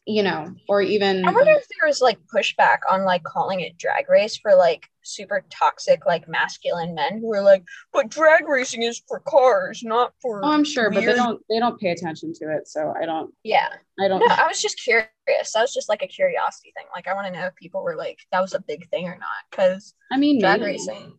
you 0.06 0.24
know 0.24 0.54
or 0.68 0.82
even 0.82 1.26
I 1.26 1.32
wonder 1.32 1.52
if 1.52 1.68
there 1.70 1.88
was 1.88 2.02
like 2.02 2.20
pushback 2.34 2.80
on 2.90 3.06
like 3.06 3.24
calling 3.24 3.62
it 3.62 3.78
drag 3.78 4.10
race 4.10 4.36
for 4.36 4.56
like 4.56 4.88
super 5.04 5.44
toxic 5.50 6.06
like 6.06 6.28
masculine 6.28 6.94
men 6.96 7.20
who 7.20 7.34
are 7.34 7.42
like, 7.42 7.64
but 7.92 8.10
drag 8.10 8.48
racing 8.48 8.84
is 8.84 9.02
for 9.08 9.20
cars, 9.20 9.82
not 9.84 10.14
for 10.22 10.44
oh 10.44 10.52
I'm 10.52 10.64
sure 10.64 10.90
but 10.90 11.06
they 11.06 11.14
don't 11.14 11.42
they 11.50 11.60
don't 11.60 11.80
pay 11.80 11.92
attention 11.92 12.34
to 12.34 12.56
it 12.56 12.68
so 12.68 12.94
I 13.00 13.06
don't 13.06 13.34
Yeah. 13.44 13.70
I 14.00 14.08
don't 14.08 14.20
No, 14.20 14.28
I 14.28 14.48
was 14.48 14.62
just 14.62 14.80
curious. 14.82 15.10
That 15.28 15.62
was 15.62 15.74
just 15.74 15.90
like 15.90 16.02
a 16.02 16.08
curiosity 16.08 16.74
thing. 16.76 16.86
Like 16.96 17.08
I 17.08 17.14
want 17.14 17.28
to 17.28 17.34
know 17.34 17.46
if 17.46 17.56
people 17.56 17.84
were 17.84 17.96
like 17.96 18.20
that 18.32 18.42
was 18.42 18.54
a 18.54 18.60
big 18.60 18.90
thing 18.90 19.06
or 19.06 19.18
not. 19.18 19.44
Because 19.52 19.94
I 20.12 20.18
mean 20.18 20.40
drag 20.40 20.62
maybe. 20.62 20.74
racing. 20.74 21.18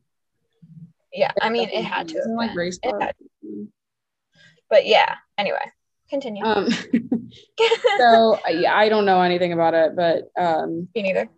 Yeah, 1.13 1.31
I 1.41 1.51
mean 1.51 1.69
it 1.69 1.85
had 1.85 2.09
to. 2.09 2.23
Like 2.37 2.51
been. 2.51 2.57
race 2.57 2.79
but 4.71 4.87
yeah. 4.87 5.15
Anyway, 5.39 5.73
continue. 6.11 6.45
Um, 6.45 6.69
so 7.99 8.39
yeah, 8.49 8.75
I 8.77 8.89
don't 8.89 9.05
know 9.05 9.21
anything 9.21 9.53
about 9.53 9.75
it, 9.75 9.97
but 9.97 10.31
um, 10.37 10.89
Me 10.95 11.03
neither. 11.03 11.29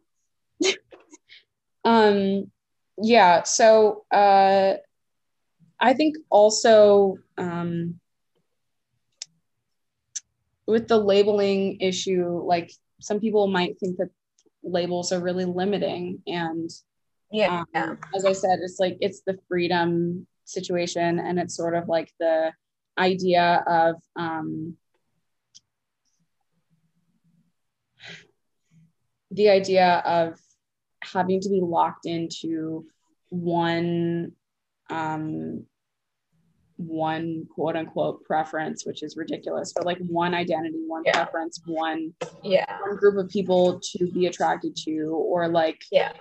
Um, 1.86 2.50
yeah. 2.98 3.44
So 3.44 4.04
uh, 4.12 4.74
I 5.78 5.94
think 5.94 6.16
also 6.30 7.18
um, 7.38 8.00
with 10.66 10.88
the 10.88 10.98
labeling 10.98 11.80
issue, 11.80 12.42
like 12.44 12.72
some 13.00 13.20
people 13.20 13.46
might 13.46 13.78
think 13.78 13.98
that 13.98 14.10
labels 14.64 15.12
are 15.12 15.20
really 15.20 15.44
limiting, 15.44 16.22
and 16.26 16.68
Yeah. 17.30 17.60
um, 17.60 17.66
yeah. 17.74 17.94
as 18.14 18.24
I 18.24 18.32
said, 18.32 18.58
it's 18.62 18.80
like 18.80 18.98
it's 19.00 19.20
the 19.22 19.38
freedom 19.48 20.26
situation, 20.44 21.20
and 21.20 21.38
it's 21.38 21.54
sort 21.56 21.74
of 21.76 21.88
like 21.88 22.10
the 22.18 22.52
idea 22.98 23.62
of 23.66 23.96
um, 24.16 24.76
the 29.30 29.50
idea 29.50 30.02
of 30.04 30.40
having 31.02 31.40
to 31.40 31.48
be 31.48 31.60
locked 31.60 32.06
into 32.06 32.86
one 33.30 34.32
um, 34.90 35.64
one 36.76 37.46
quote 37.54 37.74
unquote 37.76 38.22
preference, 38.24 38.84
which 38.84 39.02
is 39.02 39.16
ridiculous, 39.16 39.72
but 39.72 39.86
like 39.86 39.98
one 40.08 40.34
identity, 40.34 40.78
one 40.86 41.02
Yeah. 41.06 41.12
preference, 41.24 41.60
one 41.66 42.14
Yeah. 42.42 42.80
one 42.82 42.96
group 42.96 43.16
of 43.16 43.28
people 43.30 43.80
to 43.92 44.10
be 44.12 44.26
attracted 44.26 44.76
to, 44.84 45.08
or 45.10 45.48
like 45.48 45.82
Yeah. 45.90 46.12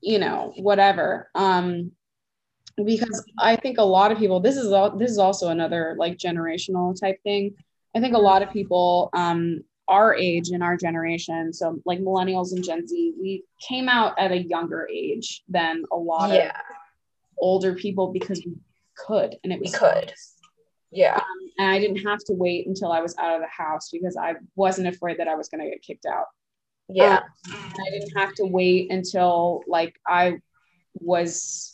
you 0.00 0.18
know 0.18 0.52
whatever 0.56 1.30
um 1.36 1.92
because 2.84 3.24
i 3.38 3.54
think 3.54 3.78
a 3.78 3.84
lot 3.84 4.10
of 4.10 4.18
people 4.18 4.40
this 4.40 4.56
is 4.56 4.72
all 4.72 4.90
this 4.96 5.10
is 5.10 5.18
also 5.18 5.48
another 5.50 5.94
like 5.96 6.16
generational 6.18 6.98
type 6.98 7.22
thing 7.22 7.54
i 7.94 8.00
think 8.00 8.14
a 8.16 8.18
lot 8.18 8.42
of 8.42 8.50
people 8.50 9.10
um 9.12 9.62
our 9.96 10.14
age 10.28 10.48
and 10.54 10.62
our 10.62 10.76
generation 10.86 11.52
so 11.52 11.64
like 11.90 12.00
millennials 12.00 12.52
and 12.52 12.64
gen 12.68 12.86
z 12.90 13.12
we 13.20 13.30
came 13.68 13.88
out 13.96 14.12
at 14.18 14.30
a 14.32 14.42
younger 14.54 14.82
age 14.92 15.28
than 15.48 15.74
a 15.92 15.96
lot 15.96 16.30
of 16.30 16.50
older 17.38 17.72
people 17.84 18.06
because 18.18 18.40
we 18.46 18.54
could 19.04 19.30
and 19.42 19.52
it 19.52 19.60
We 19.60 19.64
was 19.68 19.76
could. 19.82 20.12
Yeah. 20.90 21.16
Um, 21.16 21.40
and 21.58 21.68
i 21.74 21.78
didn't 21.82 22.02
have 22.08 22.20
to 22.28 22.34
wait 22.44 22.66
until 22.66 22.90
i 22.92 23.00
was 23.06 23.14
out 23.18 23.34
of 23.36 23.40
the 23.46 23.54
house 23.64 23.86
because 23.96 24.16
i 24.16 24.30
wasn't 24.56 24.88
afraid 24.94 25.16
that 25.18 25.28
i 25.28 25.34
was 25.40 25.48
going 25.50 25.62
to 25.64 25.70
get 25.70 25.82
kicked 25.88 26.06
out 26.06 26.26
Yeah. 26.88 27.20
Um, 27.54 27.62
and 27.76 27.82
I 27.86 27.90
didn't 27.94 28.16
have 28.20 28.32
to 28.40 28.44
wait 28.58 28.90
until 28.90 29.62
like 29.76 29.94
I 30.20 30.24
was 30.94 31.71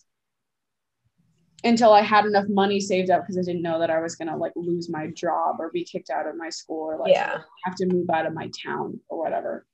until 1.65 1.93
I 1.93 2.03
had 2.03 2.25
enough 2.25 2.47
money 2.49 2.79
saved 2.81 3.11
up 3.11 3.23
because 3.23 3.37
I 3.39 3.43
didn't 3.43 3.63
know 3.63 3.79
that 3.81 3.91
I 3.91 4.01
was 4.01 4.15
gonna 4.17 4.37
like 4.37 4.53
lose 4.55 4.89
my 4.89 5.09
job 5.09 5.57
or 5.59 5.71
be 5.71 5.85
kicked 5.85 6.11
out 6.11 6.27
of 6.27 6.37
my 6.37 6.51
school 6.51 6.83
or 6.91 6.99
like 6.99 7.13
Yeah. 7.13 7.39
have 7.65 7.75
to 7.77 7.87
move 7.87 8.09
out 8.11 8.27
of 8.27 8.33
my 8.35 8.49
town 8.65 9.01
or 9.09 9.19
whatever. 9.19 9.67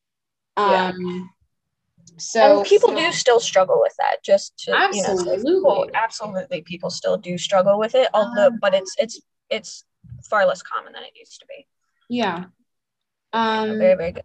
Yeah. 0.56 0.88
Um 0.94 1.30
so 2.18 2.58
and 2.58 2.66
people 2.66 2.94
do 2.94 3.12
still 3.12 3.40
struggle 3.40 3.80
with 3.80 3.94
that. 3.98 4.22
Just 4.24 4.56
to 4.64 4.70
you 4.70 4.76
know, 4.78 4.84
Absolutely. 4.86 5.44
people- 5.54 5.90
absolutely, 5.94 6.62
people 6.62 6.90
still 6.90 7.16
do 7.16 7.36
struggle 7.38 7.78
with 7.78 7.94
it. 7.94 8.08
Although, 8.14 8.46
Um, 8.48 8.58
but 8.60 8.74
it's 8.74 8.94
it's 8.98 9.20
it's 9.50 9.84
far 10.28 10.46
less 10.46 10.62
common 10.62 10.92
than 10.92 11.02
it 11.02 11.12
used 11.16 11.40
to 11.40 11.46
be. 11.46 11.66
yeah. 12.08 12.46
Um 13.32 13.78
very 13.78 13.94
very 13.96 14.12
good. 14.12 14.24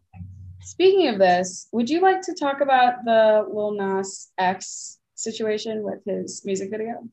speaking 0.61 1.07
of 1.07 1.17
this, 1.19 1.67
would 1.71 1.89
you 1.89 1.99
like 1.99 2.21
to 2.21 2.33
talk 2.33 2.61
about 2.61 3.03
the 3.05 3.45
Lil 3.51 3.71
Nas 3.71 4.31
X 4.37 4.99
situation 5.15 5.83
with 5.83 6.03
his 6.05 6.45
music 6.45 6.69
video? 6.69 7.07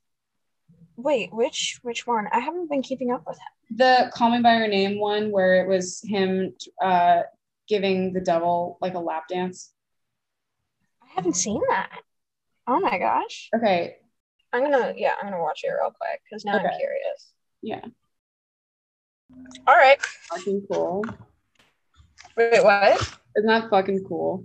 Wait, 0.97 1.33
which 1.33 1.79
which 1.83 2.07
one? 2.07 2.27
I 2.33 2.39
haven't 2.41 2.71
been 2.71 2.83
keeping 2.83 3.11
up 3.13 3.25
with 3.27 3.37
him. 3.39 3.77
the 3.77 4.11
call 4.15 4.31
me 4.31 4.41
by 4.41 4.57
your 4.57 4.69
name 4.69 4.99
one 4.99 5.31
where 5.31 5.63
it 5.63 5.69
was 5.69 6.01
him 6.05 6.55
uh 6.83 7.23
giving 7.69 8.13
the 8.13 8.21
devil 8.21 8.79
like 8.81 8.95
a 8.95 8.99
lap 8.99 9.25
dance 9.29 9.73
I 11.03 11.07
haven't 11.17 11.35
seen 11.37 11.61
that. 11.69 11.91
Oh 12.67 12.81
my 12.81 12.99
gosh. 12.99 13.51
okay 13.55 13.97
I'm 14.53 14.63
gonna 14.63 14.95
yeah, 14.97 15.15
I'm 15.21 15.29
gonna 15.31 15.43
watch 15.43 15.63
it 15.65 15.69
real 15.69 15.93
quick 16.01 16.21
because 16.25 16.45
now 16.45 16.53
I'm 16.55 16.61
curious. 16.79 17.33
yeah 17.63 17.85
All 19.67 19.75
right. 19.75 20.01
fucking 20.31 20.67
cool 20.71 21.05
Wait, 22.37 22.63
what? 22.63 23.01
isn't 23.37 23.49
that 23.49 23.69
fucking 23.71 24.05
cool 24.09 24.45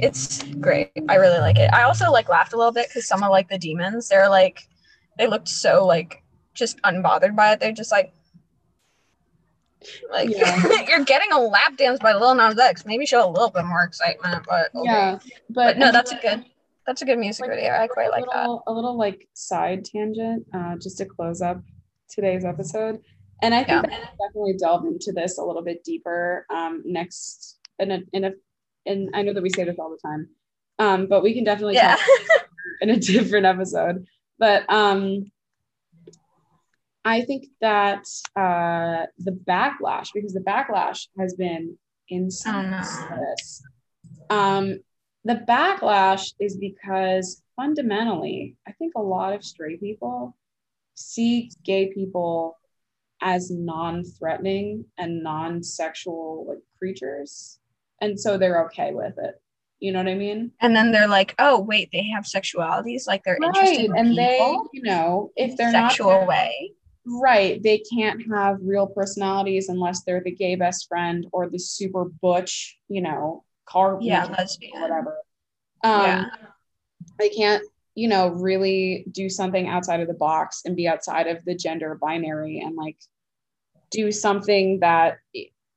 It's 0.00 0.42
great. 0.60 0.90
I 1.08 1.16
really 1.16 1.38
like 1.38 1.58
it. 1.58 1.70
I 1.72 1.82
also 1.84 2.10
like 2.10 2.28
laughed 2.28 2.52
a 2.52 2.56
little 2.56 2.72
bit 2.72 2.88
because 2.88 3.06
some 3.06 3.22
of 3.22 3.30
like 3.30 3.48
the 3.48 3.58
demons, 3.58 4.08
they're 4.08 4.28
like 4.28 4.66
they 5.18 5.26
looked 5.26 5.48
so 5.48 5.86
like 5.86 6.22
just 6.54 6.80
unbothered 6.82 7.34
by 7.36 7.52
it. 7.52 7.60
They're 7.60 7.72
just 7.72 7.92
like 7.92 8.12
like 10.10 10.30
Yeah. 10.30 10.62
you're 10.88 11.04
getting 11.04 11.32
a 11.32 11.38
lap 11.40 11.76
dance 11.76 11.98
by 12.00 12.14
Lil 12.14 12.34
Nas 12.34 12.58
X. 12.58 12.84
Maybe 12.86 13.06
show 13.06 13.26
a 13.26 13.30
little 13.30 13.50
bit 13.50 13.64
more 13.64 13.82
excitement, 13.82 14.44
but 14.48 14.74
okay. 14.74 14.84
yeah 14.84 15.18
but, 15.50 15.54
But 15.54 15.78
no, 15.78 15.92
that's 15.92 16.12
a 16.12 16.16
good 16.16 16.44
that's 16.86 17.02
a 17.02 17.04
good 17.04 17.18
music 17.18 17.42
Like, 17.46 17.56
video. 17.56 17.72
I 17.72 17.86
quite 17.86 18.10
like 18.10 18.24
that. 18.32 18.48
a 18.66 18.72
little 18.72 18.96
like 18.96 19.28
side 19.34 19.84
tangent 19.84 20.46
uh 20.54 20.76
just 20.76 20.98
to 20.98 21.04
close 21.04 21.40
up 21.40 21.62
today's 22.10 22.44
episode 22.44 23.00
and 23.40 23.54
i 23.54 23.58
think 23.64 23.84
Yeah. 23.84 23.98
we'll 24.18 24.28
definitely 24.28 24.54
delve 24.58 24.84
into 24.86 25.12
this 25.12 25.38
a 25.38 25.42
little 25.44 25.62
bit 25.62 25.82
deeper 25.84 26.44
um 26.52 26.82
next 26.84 27.58
in 27.78 27.90
a 27.92 28.00
in 28.12 28.24
a 28.24 28.32
and 28.84 29.10
i 29.14 29.22
know 29.22 29.32
that 29.32 29.42
we 29.42 29.48
say 29.50 29.62
this 29.64 29.76
all 29.78 29.90
the 29.90 29.98
time 30.08 30.28
um 30.80 31.06
but 31.06 31.22
we 31.22 31.34
can 31.34 31.44
definitely 31.44 31.74
Yeah. 31.76 31.94
talk 31.96 32.48
in 32.80 32.90
a 32.90 32.96
different 32.98 33.46
episode. 33.46 34.04
But 34.42 34.68
um, 34.68 35.30
I 37.04 37.20
think 37.20 37.46
that 37.60 38.06
uh, 38.34 39.06
the 39.16 39.30
backlash, 39.30 40.08
because 40.12 40.32
the 40.32 40.40
backlash 40.40 41.06
has 41.16 41.34
been 41.34 41.78
insane. 42.08 42.74
Oh, 42.74 43.16
no. 44.30 44.36
Um, 44.36 44.80
the 45.24 45.44
backlash 45.48 46.32
is 46.40 46.56
because 46.56 47.40
fundamentally, 47.54 48.56
I 48.66 48.72
think 48.72 48.94
a 48.96 49.00
lot 49.00 49.32
of 49.32 49.44
straight 49.44 49.78
people 49.78 50.36
see 50.94 51.48
gay 51.62 51.92
people 51.94 52.58
as 53.20 53.48
non-threatening 53.48 54.86
and 54.98 55.22
non-sexual 55.22 56.46
like 56.48 56.58
creatures 56.78 57.60
and 58.00 58.18
so 58.18 58.36
they're 58.36 58.64
okay 58.64 58.92
with 58.92 59.14
it 59.18 59.40
you 59.82 59.90
know 59.90 59.98
what 59.98 60.08
i 60.08 60.14
mean 60.14 60.52
and 60.60 60.76
then 60.76 60.92
they're 60.92 61.08
like 61.08 61.34
oh 61.40 61.60
wait 61.60 61.90
they 61.92 62.04
have 62.04 62.24
sexualities 62.24 63.06
like 63.06 63.22
they're 63.24 63.36
right. 63.40 63.48
interested 63.48 63.84
in 63.86 63.96
and 63.96 64.08
people 64.10 64.68
they 64.72 64.78
you 64.78 64.82
know 64.82 65.32
if 65.36 65.56
they're 65.56 65.72
sexual 65.72 66.10
not 66.20 66.28
way 66.28 66.72
right 67.04 67.60
they 67.64 67.78
can't 67.78 68.22
have 68.30 68.58
real 68.62 68.86
personalities 68.86 69.68
unless 69.68 70.04
they're 70.04 70.22
the 70.24 70.30
gay 70.30 70.54
best 70.54 70.86
friend 70.88 71.26
or 71.32 71.48
the 71.48 71.58
super 71.58 72.04
butch 72.04 72.78
you 72.88 73.00
know 73.02 73.44
car 73.66 73.98
yeah 74.00 74.28
or 74.28 74.30
lesbian 74.36 74.80
whatever 74.80 75.16
um 75.82 76.02
Yeah. 76.02 76.24
they 77.18 77.28
can't 77.28 77.64
you 77.96 78.06
know 78.06 78.28
really 78.28 79.04
do 79.10 79.28
something 79.28 79.66
outside 79.66 79.98
of 79.98 80.06
the 80.06 80.14
box 80.14 80.62
and 80.64 80.76
be 80.76 80.86
outside 80.86 81.26
of 81.26 81.44
the 81.44 81.56
gender 81.56 81.98
binary 82.00 82.60
and 82.60 82.76
like 82.76 82.98
do 83.90 84.12
something 84.12 84.78
that 84.78 85.18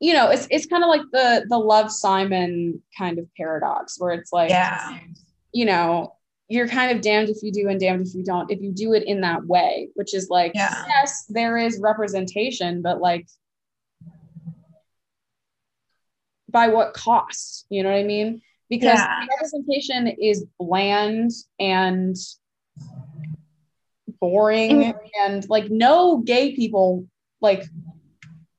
you 0.06 0.14
know 0.14 0.30
it's 0.30 0.48
it's 0.52 0.68
kind 0.68 0.84
of 0.84 0.90
like 0.90 1.02
the 1.12 1.44
the 1.50 1.58
love 1.58 1.92
simon 1.92 2.80
kind 2.96 3.18
of 3.18 3.26
paradox 3.36 4.00
where 4.00 4.14
it's 4.14 4.32
like 4.32 4.52
yeah 4.52 5.00
you 5.52 5.66
know 5.66 6.14
you're 6.48 6.68
kind 6.68 6.96
of 6.96 7.02
damned 7.02 7.28
if 7.28 7.42
you 7.42 7.52
do 7.52 7.68
and 7.70 7.80
damned 7.80 8.06
if 8.06 8.14
you 8.14 8.24
don't 8.24 8.52
if 8.52 8.62
you 8.62 8.72
do 8.72 8.94
it 8.94 9.02
in 9.04 9.22
that 9.22 9.44
way 9.48 9.90
which 9.96 10.14
is 10.14 10.30
like 10.30 10.52
Yeah. 10.54 10.86
yes 10.88 11.26
there 11.28 11.58
is 11.58 11.80
representation 11.80 12.84
but 12.84 13.02
like 13.02 13.28
by 16.50 16.68
what 16.68 16.94
cost 16.94 17.66
you 17.70 17.82
know 17.82 17.90
what 17.90 17.98
i 17.98 18.04
mean 18.04 18.44
because 18.70 19.00
Yeah. 19.00 19.26
representation 19.32 20.08
is 20.08 20.46
bland 20.60 21.32
and 21.60 22.16
boring 24.22 24.84
mm. 24.84 24.94
and 25.26 25.50
like 25.50 25.72
no 25.72 26.20
gay 26.20 26.56
people 26.56 27.08
like 27.42 27.64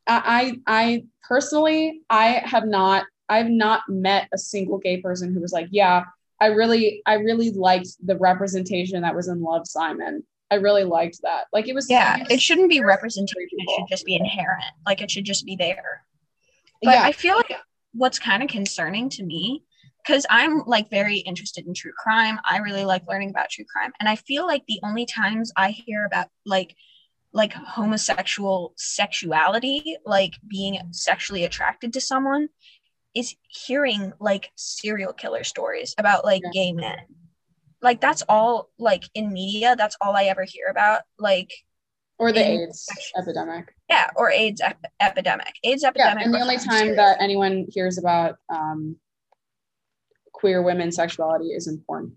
I, 0.09 0.61
I 0.67 1.05
personally 1.23 2.03
I 2.09 2.43
have 2.45 2.67
not 2.67 3.05
I've 3.29 3.49
not 3.49 3.83
met 3.89 4.29
a 4.33 4.39
single 4.39 4.79
gay 4.79 5.01
person 5.01 5.35
who 5.35 5.41
was 5.41 5.53
like, 5.53 5.69
yeah, 5.71 6.05
I 6.41 6.47
really 6.47 7.03
I 7.07 7.15
really 7.15 7.51
liked 7.51 7.89
the 8.05 8.17
representation 8.17 9.03
that 9.03 9.15
was 9.15 9.29
in 9.29 9.43
Love 9.43 9.67
Simon. 9.67 10.23
I 10.51 10.57
really 10.57 10.85
liked 10.85 11.23
that. 11.23 11.47
Like 11.53 11.69
it 11.69 11.75
was 11.75 11.91
yeah 11.91 12.25
it 12.31 12.41
shouldn't 12.41 12.71
be 12.71 12.81
representation. 12.81 13.49
It 13.59 13.69
should 13.77 13.89
just 13.89 14.05
be 14.05 14.15
inherent. 14.15 14.65
Like 14.87 15.01
it 15.01 15.11
should 15.11 15.25
just 15.25 15.45
be 15.45 15.57
there. 15.57 16.05
But 16.83 16.93
yeah, 16.93 17.03
i 17.05 17.13
feel 17.13 17.37
like 17.37 17.53
what's 17.93 18.19
kind 18.19 18.43
of 18.43 18.51
concerning 18.51 19.09
to 19.09 19.25
me 19.25 19.65
because 20.05 20.27
i'm 20.29 20.63
like 20.67 20.91
very 20.91 21.19
interested 21.19 21.67
in 21.67 21.75
true 21.75 21.93
crime. 21.99 22.39
I 22.45 22.59
really 22.59 22.85
like 22.85 23.09
learning 23.09 23.31
about 23.31 23.51
true 23.51 23.65
crime. 23.65 23.93
And 23.99 24.09
i 24.09 24.17
feel 24.17 24.47
like 24.47 24.63
the 24.69 24.79
only 24.85 25.07
times 25.07 25.53
i 25.57 25.71
hear 25.71 26.05
about 26.05 26.29
like 26.45 26.77
like 27.37 27.53
homosexual 27.53 28.73
sexuality 28.77 29.99
like 30.07 30.33
being 30.49 30.79
sexually 30.91 31.45
attracted 31.45 31.93
to 31.93 32.01
someone 32.01 32.49
is 33.15 33.35
hearing 33.49 34.13
like 34.19 34.51
serial 34.57 35.13
killer 35.13 35.45
stories 35.45 35.95
about 35.99 36.25
like 36.25 36.43
Yeah. 36.45 36.51
gay 36.53 36.73
men 36.73 36.97
like 37.83 38.01
that's 38.01 38.23
all 38.27 38.71
like 38.79 39.05
in 39.15 39.33
media 39.33 39.77
that's 39.77 39.97
all 40.01 40.17
i 40.17 40.25
ever 40.25 40.45
hear 40.45 40.69
about 40.71 41.03
like 41.19 41.53
or 42.19 42.33
the 42.33 42.41
AIDS 42.41 42.89
epidemic. 43.19 43.67
yeah 43.91 44.09
or 44.17 44.31
aids 44.31 44.63
ep- 44.63 44.87
epidemic 45.01 45.53
aids 45.63 45.85
epidemic. 45.85 46.21
Yeah, 46.21 46.25
and 46.25 46.35
the 46.35 46.41
only 46.41 46.57
time 46.57 46.79
serial 46.79 46.97
that 46.97 47.21
anyone 47.21 47.67
hears 47.69 47.99
about 47.99 48.37
um, 48.49 48.97
queer 50.33 50.63
women's 50.63 50.97
sexuality 50.97 51.49
is 51.49 51.67
in 51.69 51.83
porn. 51.87 52.15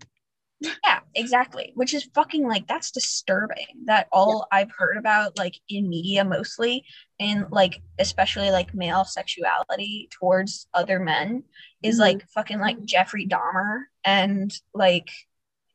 Yeah, 0.60 1.00
exactly. 1.14 1.72
Which 1.74 1.94
is 1.94 2.04
fucking 2.14 2.46
like 2.46 2.66
that's 2.66 2.90
disturbing. 2.90 3.66
That 3.86 4.08
all 4.12 4.46
I've 4.52 4.70
heard 4.76 4.96
about 4.98 5.38
like 5.38 5.54
in 5.68 5.88
media 5.88 6.24
mostly 6.24 6.84
and 7.18 7.46
like 7.50 7.80
especially 7.98 8.50
like 8.50 8.74
male 8.74 9.04
sexuality 9.04 10.08
towards 10.12 10.66
other 10.74 10.98
men 11.00 11.44
is 11.82 11.96
Mhm. 11.96 12.00
like 12.00 12.28
fucking 12.28 12.58
like 12.58 12.84
Jeffrey 12.84 13.26
Dahmer 13.26 13.84
and 14.04 14.52
like 14.74 15.08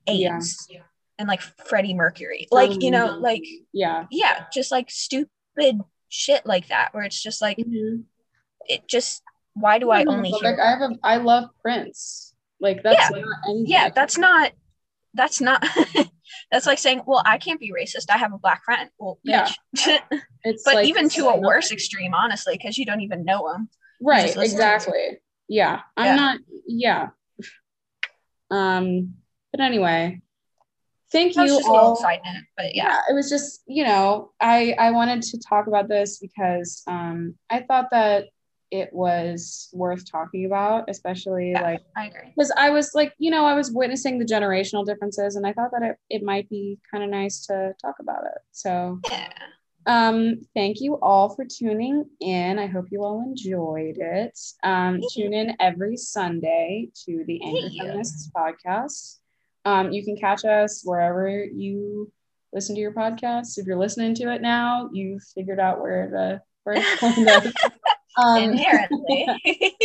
Yeah. 0.07 0.35
AIDS 0.37 0.67
and 1.17 1.27
like 1.27 1.41
Freddie 1.41 1.95
Mercury. 1.95 2.47
Like, 2.51 2.81
you 2.83 2.91
know, 2.91 3.09
Um, 3.13 3.21
like 3.23 3.43
Yeah. 3.73 4.05
yeah, 4.11 4.45
just 4.53 4.71
like 4.71 4.91
stupid 4.91 5.81
shit 6.09 6.45
like 6.45 6.67
that 6.67 6.93
where 6.93 7.03
it's 7.03 7.21
just 7.21 7.41
like 7.41 7.57
it 8.67 8.87
just 8.87 9.23
why 9.55 9.79
do 9.79 9.89
I 9.89 10.03
only 10.05 10.29
But, 10.31 10.43
like 10.43 10.59
I 10.59 10.69
have 10.71 10.81
a 10.81 10.95
I 11.03 11.17
love 11.17 11.49
Prince. 11.63 12.35
Like 12.59 12.83
that's 12.83 13.09
Yeah. 13.09 13.19
not 13.19 13.39
anything. 13.47 13.65
yeah 13.67 13.89
that's 13.89 14.17
not 14.17 14.51
that's 15.15 15.41
not 15.41 15.65
that's 16.51 16.65
like 16.67 16.77
saying 16.79 17.01
well 17.07 17.23
i 17.25 17.37
can't 17.37 17.59
be 17.59 17.71
racist. 17.71 18.05
I 18.09 18.17
have 18.17 18.33
a 18.33 18.37
black 18.37 18.63
friend. 18.63 18.89
Well 18.99 19.19
Yeah. 19.23 19.49
it's 20.43 20.63
but 20.63 20.75
like 20.75 20.87
even 20.87 21.09
to 21.09 21.27
a 21.29 21.39
worse 21.39 21.71
extreme 21.71 22.13
honestly 22.13 22.55
because 22.57 22.77
you 22.77 22.85
don't 22.85 23.01
even 23.01 23.25
know 23.25 23.49
him 23.51 23.69
right 24.01 24.35
exactly. 24.35 25.19
Yeah 25.47 25.81
i'm 25.97 26.05
Yeah. 26.05 26.15
not 26.15 26.39
yeah. 26.67 27.07
Um 28.51 29.15
but 29.51 29.59
anyway 29.61 30.21
thank 31.11 31.35
you 31.35 31.61
all. 31.65 31.95
side 31.95 32.19
note 32.25 32.43
but 32.57 32.75
yeah. 32.75 32.89
yeah 32.89 32.99
it 33.09 33.13
was 33.13 33.29
just 33.29 33.61
you 33.67 33.83
know 33.83 34.31
i 34.41 34.75
i 34.77 34.91
wanted 34.91 35.21
to 35.21 35.39
talk 35.39 35.67
about 35.67 35.87
this 35.87 36.19
because 36.19 36.83
um 36.87 37.35
i 37.49 37.61
thought 37.61 37.87
that 37.91 38.25
it 38.71 38.89
was 38.91 39.69
worth 39.73 40.09
talking 40.09 40.45
about 40.45 40.85
especially 40.89 41.51
Yeah. 41.51 41.61
like 41.61 41.81
i 41.95 42.07
agree 42.07 42.31
because 42.35 42.51
i 42.57 42.69
was 42.69 42.91
like 42.95 43.13
you 43.19 43.29
know 43.31 43.45
i 43.45 43.53
was 43.53 43.71
witnessing 43.71 44.17
the 44.19 44.25
generational 44.25 44.85
differences 44.85 45.35
and 45.35 45.45
i 45.45 45.53
thought 45.53 45.71
that 45.71 45.83
it, 45.83 45.97
it 46.09 46.23
might 46.23 46.49
be 46.49 46.79
kind 46.91 47.03
of 47.03 47.09
nice 47.09 47.45
to 47.47 47.73
talk 47.81 47.95
about 47.99 48.23
it 48.25 48.41
so 48.51 48.99
yeah 49.11 49.29
um, 49.87 50.41
thank 50.55 50.81
you 50.81 50.95
all 50.99 51.29
for 51.29 51.45
tuning 51.45 52.05
in. 52.19 52.57
I 52.57 52.65
hope 52.65 52.87
you 52.89 53.03
all 53.03 53.21
enjoyed 53.21 53.97
it. 53.99 54.35
Um, 54.63 54.99
Thank 54.99 55.13
tune 55.13 55.33
in 55.35 55.55
every 55.59 55.95
Sunday 55.95 56.89
to 57.05 57.23
the 57.27 57.39
Angry 57.43 57.61
Thank 57.61 57.73
you. 57.73 57.81
Feminists 57.83 58.31
podcast. 58.35 59.19
Um, 59.63 59.91
you 59.91 60.03
can 60.03 60.17
catch 60.17 60.43
us 60.43 60.81
wherever 60.83 61.29
you 61.43 62.11
listen 62.51 62.73
to 62.73 62.81
your 62.81 62.93
podcasts. 62.93 63.59
If 63.59 63.67
you're 63.67 63.77
listening 63.77 64.15
to 64.15 64.33
it 64.33 64.41
now, 64.41 64.89
you've 64.91 65.21
figured 65.35 65.59
out 65.59 65.79
where 65.79 66.09
the 66.09 66.41
where 66.63 66.81
to 66.81 66.97
find 66.97 67.27
us. 67.27 67.53
Um, 68.17 68.43
inherently 68.43 69.27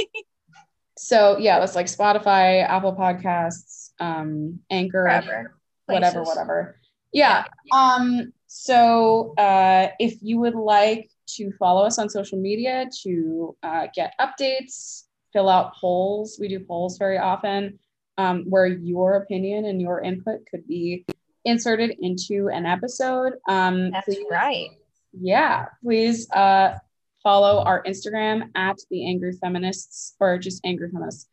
so 0.97 1.39
yeah, 1.39 1.59
that's 1.59 1.75
like 1.75 1.87
Spotify, 1.87 2.63
Apple 2.63 2.95
Podcasts, 2.95 3.91
um, 4.01 4.61
Anchor, 4.71 5.05
whatever, 5.05 5.57
places. 5.89 6.27
whatever. 6.27 6.77
Yeah. 7.13 7.45
Um, 7.73 8.33
so 8.47 9.35
uh, 9.39 9.89
if 9.99 10.19
you 10.21 10.39
would 10.39 10.55
like 10.55 11.11
to 11.37 11.53
follow 11.53 11.85
us 11.85 11.99
on 11.99 12.09
social 12.09 12.39
media 12.39 12.87
to 13.03 13.57
uh, 13.63 13.87
get 13.95 14.15
updates, 14.21 15.05
fill 15.33 15.49
out 15.49 15.75
polls, 15.75 16.37
we 16.41 16.49
do 16.49 16.61
polls 16.61 16.99
very 16.99 17.19
often 17.19 17.79
um, 18.19 18.45
where 18.49 18.67
your 18.67 19.17
opinion 19.17 19.65
and 19.65 19.81
your 19.81 20.01
input 20.01 20.41
could 20.51 20.67
be 20.69 21.07
inserted 21.45 21.97
into 22.01 22.49
an 22.49 22.67
episode. 22.67 23.35
Um, 23.49 23.91
that's 23.91 24.07
please- 24.07 24.27
right 24.31 24.71
yeah, 25.13 25.67
please 25.83 26.31
uh, 26.31 26.79
follow 27.23 27.63
our 27.65 27.83
Instagram 27.85 28.51
at 28.55 28.77
the 28.91 29.09
Angry 29.09 29.33
Feminists 29.33 30.15
or 30.21 30.39
just 30.39 30.61
Angry 30.65 30.91
Feminists 30.91 31.29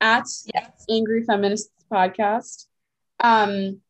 at 0.00 0.26
yes. 0.54 0.84
Angry 0.90 1.24
Feminists 1.24 1.72
Podcast. 1.90 2.66
Um, 3.20 3.80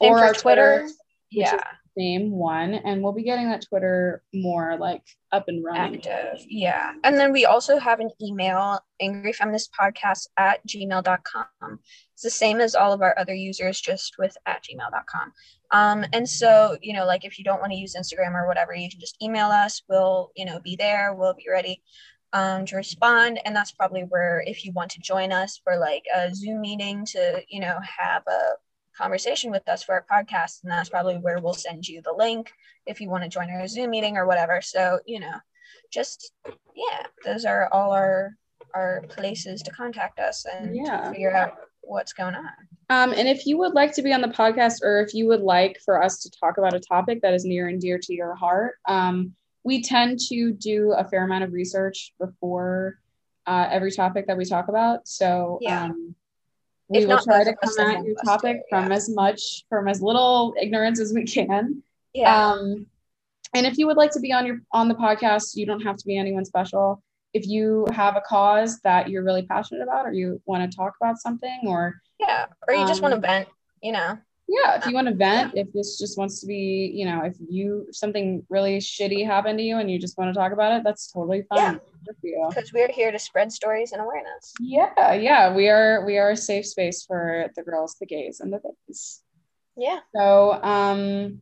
Same 0.00 0.12
or 0.12 0.18
our 0.18 0.34
twitter, 0.34 0.82
which 0.82 0.92
yeah 1.30 1.60
is 1.96 2.02
same 2.02 2.30
one, 2.30 2.74
and 2.74 3.02
we'll 3.02 3.12
be 3.12 3.22
getting 3.22 3.48
that 3.50 3.62
Twitter 3.62 4.22
more 4.32 4.76
like 4.78 5.02
up 5.32 5.48
and 5.48 5.64
running. 5.64 5.96
active 5.96 6.44
yeah. 6.48 6.92
And 7.02 7.18
then 7.18 7.32
we 7.32 7.44
also 7.44 7.78
have 7.78 8.00
an 8.00 8.10
email 8.22 8.80
angryfeministpodcast 9.02 10.28
at 10.36 10.64
gmail.com 10.66 11.78
it's 12.12 12.22
the 12.22 12.30
same 12.30 12.60
as 12.60 12.76
all 12.76 12.92
of 12.92 13.02
our 13.02 13.18
other 13.18 13.34
users 13.34 13.80
just 13.80 14.14
with 14.20 14.36
at 14.46 14.62
gmail.com 14.62 15.32
um, 15.72 16.04
and 16.12 16.28
so 16.28 16.78
you 16.80 16.94
know 16.94 17.04
like 17.04 17.24
if 17.24 17.36
you 17.36 17.44
don't 17.44 17.60
want 17.60 17.72
to 17.72 17.78
use 17.78 17.96
instagram 17.96 18.34
or 18.34 18.46
whatever 18.46 18.72
you 18.72 18.88
can 18.88 19.00
just 19.00 19.20
email 19.22 19.48
us. 19.48 19.82
We'll 19.88 20.30
you 20.36 20.44
know 20.44 20.60
be 20.60 20.76
there. 20.76 21.14
We'll 21.14 21.34
be 21.34 21.46
ready 21.50 21.82
um, 22.32 22.66
to 22.66 22.76
respond. 22.76 23.40
And 23.44 23.54
that's 23.54 23.72
probably 23.72 24.02
where 24.02 24.42
if 24.46 24.64
you 24.64 24.72
want 24.72 24.90
to 24.92 25.00
join 25.00 25.32
us 25.32 25.60
for 25.62 25.78
like 25.78 26.04
a 26.14 26.34
zoom 26.34 26.60
meeting 26.60 27.04
to 27.06 27.42
you 27.48 27.60
know 27.60 27.78
have 27.82 28.22
a 28.26 28.40
conversation 28.96 29.50
with 29.50 29.68
us 29.68 29.82
for 29.82 29.94
our 29.94 30.06
podcast 30.10 30.62
and 30.62 30.70
that's 30.72 30.88
probably 30.88 31.16
where 31.16 31.38
we'll 31.40 31.52
send 31.54 31.86
you 31.86 32.00
the 32.02 32.12
link 32.12 32.52
if 32.86 33.00
you 33.00 33.08
want 33.10 33.22
to 33.22 33.28
join 33.28 33.50
our 33.50 33.66
zoom 33.66 33.90
meeting 33.90 34.16
or 34.16 34.26
whatever 34.26 34.60
so 34.62 34.98
you 35.06 35.20
know 35.20 35.34
just 35.92 36.32
yeah 36.74 37.06
those 37.24 37.44
are 37.44 37.68
all 37.72 37.92
our 37.92 38.36
our 38.74 39.02
places 39.08 39.62
to 39.62 39.70
contact 39.70 40.18
us 40.18 40.44
and 40.46 40.74
Yeah. 40.74 41.10
figure 41.12 41.34
out 41.34 41.54
what's 41.82 42.12
going 42.12 42.34
on 42.34 42.50
Um, 42.90 43.12
and 43.12 43.28
if 43.28 43.46
you 43.46 43.56
would 43.58 43.72
like 43.74 43.94
to 43.94 44.02
be 44.02 44.12
on 44.12 44.20
the 44.20 44.28
podcast, 44.28 44.82
or 44.82 45.00
if 45.00 45.14
you 45.14 45.26
would 45.28 45.40
like 45.40 45.78
for 45.84 46.02
us 46.02 46.18
to 46.22 46.30
talk 46.30 46.58
about 46.58 46.74
a 46.74 46.80
topic 46.80 47.20
that 47.22 47.32
is 47.34 47.44
near 47.44 47.68
and 47.68 47.80
dear 47.80 47.98
to 47.98 48.14
your 48.14 48.34
heart, 48.34 48.74
um, 48.86 49.32
we 49.64 49.82
tend 49.82 50.18
to 50.28 50.52
do 50.52 50.92
a 50.92 51.04
fair 51.08 51.24
amount 51.24 51.44
of 51.44 51.52
research 51.52 52.12
before 52.18 52.98
uh, 53.46 53.66
every 53.70 53.90
topic 53.90 54.26
that 54.26 54.36
we 54.36 54.44
talk 54.44 54.68
about. 54.68 55.08
So, 55.08 55.58
Yeah. 55.62 55.84
um, 55.84 56.14
we 56.88 56.98
If 56.98 57.06
will 57.06 57.16
not 57.16 57.24
try 57.24 57.44
to 57.44 57.54
come 57.54 57.78
at 57.78 58.04
your 58.04 58.14
topic 58.24 58.56
do, 58.56 58.62
from 58.68 58.92
as 58.92 59.08
much 59.08 59.64
from 59.68 59.88
as 59.88 60.02
little 60.02 60.54
ignorance 60.60 61.00
as 61.00 61.12
we 61.12 61.24
can. 61.24 61.82
Yeah. 62.12 62.52
Um, 62.52 62.86
and 63.54 63.66
if 63.66 63.78
you 63.78 63.86
would 63.86 63.96
like 63.96 64.10
to 64.12 64.20
be 64.20 64.32
on 64.32 64.46
your 64.46 64.60
on 64.72 64.88
the 64.88 64.94
podcast, 64.94 65.56
you 65.56 65.66
don't 65.66 65.80
have 65.80 65.96
to 65.96 66.06
be 66.06 66.18
anyone 66.18 66.44
special. 66.44 67.02
If 67.32 67.46
you 67.46 67.86
have 67.92 68.16
a 68.16 68.20
cause 68.20 68.80
that 68.80 69.08
you're 69.08 69.24
really 69.24 69.42
passionate 69.42 69.82
about, 69.82 70.06
or 70.06 70.12
you 70.12 70.40
want 70.46 70.70
to 70.70 70.76
talk 70.76 70.94
about 71.00 71.18
something, 71.18 71.60
or 71.66 72.00
yeah. 72.20 72.46
Or 72.68 72.74
you 72.74 72.86
just 72.86 73.02
want 73.02 73.12
to 73.12 73.16
um, 73.16 73.22
vent, 73.22 73.48
you 73.82 73.92
know. 73.92 74.18
Yeah, 74.46 74.76
if 74.76 74.86
you 74.86 74.94
want 74.94 75.08
to 75.08 75.14
vent, 75.14 75.52
if 75.56 75.72
this 75.72 75.98
just 75.98 76.18
wants 76.18 76.40
to 76.40 76.46
be, 76.46 76.92
you 76.94 77.06
know, 77.06 77.22
if 77.24 77.36
you 77.48 77.86
if 77.88 77.96
something 77.96 78.44
really 78.48 78.78
shitty 78.78 79.24
happened 79.24 79.58
to 79.58 79.64
you 79.64 79.78
and 79.78 79.90
you 79.90 79.98
just 79.98 80.18
want 80.18 80.32
to 80.32 80.38
talk 80.38 80.52
about 80.52 80.72
it, 80.72 80.84
that's 80.84 81.10
totally 81.10 81.44
fine. 81.48 81.58
Yeah. 81.58 81.78
Good 82.06 82.16
for 82.20 82.26
you. 82.26 82.46
Because 82.48 82.72
we're 82.72 82.90
here 82.90 83.10
to 83.10 83.18
spread 83.18 83.50
stories 83.50 83.92
and 83.92 84.02
awareness. 84.02 84.52
Yeah, 84.60 85.14
yeah, 85.14 85.54
we 85.54 85.68
are 85.68 86.04
we 86.04 86.18
are 86.18 86.32
a 86.32 86.36
safe 86.36 86.66
space 86.66 87.04
for 87.04 87.50
the 87.56 87.62
girls, 87.62 87.96
the 87.98 88.06
gays, 88.06 88.40
and 88.40 88.52
the 88.52 88.60
things. 88.60 89.22
Yeah. 89.76 90.00
So, 90.14 90.52
um, 90.62 91.40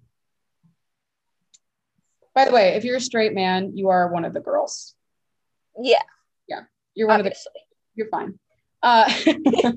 by 2.35 2.45
the 2.45 2.53
way, 2.53 2.75
if 2.75 2.85
you're 2.85 2.97
a 2.97 3.01
straight 3.01 3.35
man, 3.35 3.77
you 3.77 3.89
are 3.89 4.13
one 4.13 4.25
of 4.25 4.33
the 4.33 4.41
girls. 4.41 4.95
Yeah. 5.77 6.03
Yeah 6.49 6.63
you're 6.95 7.09
one 7.09 7.21
of 7.21 7.27
the. 7.27 7.35
You're 7.95 8.09
fine. 8.09 8.39
Uh, 8.83 9.13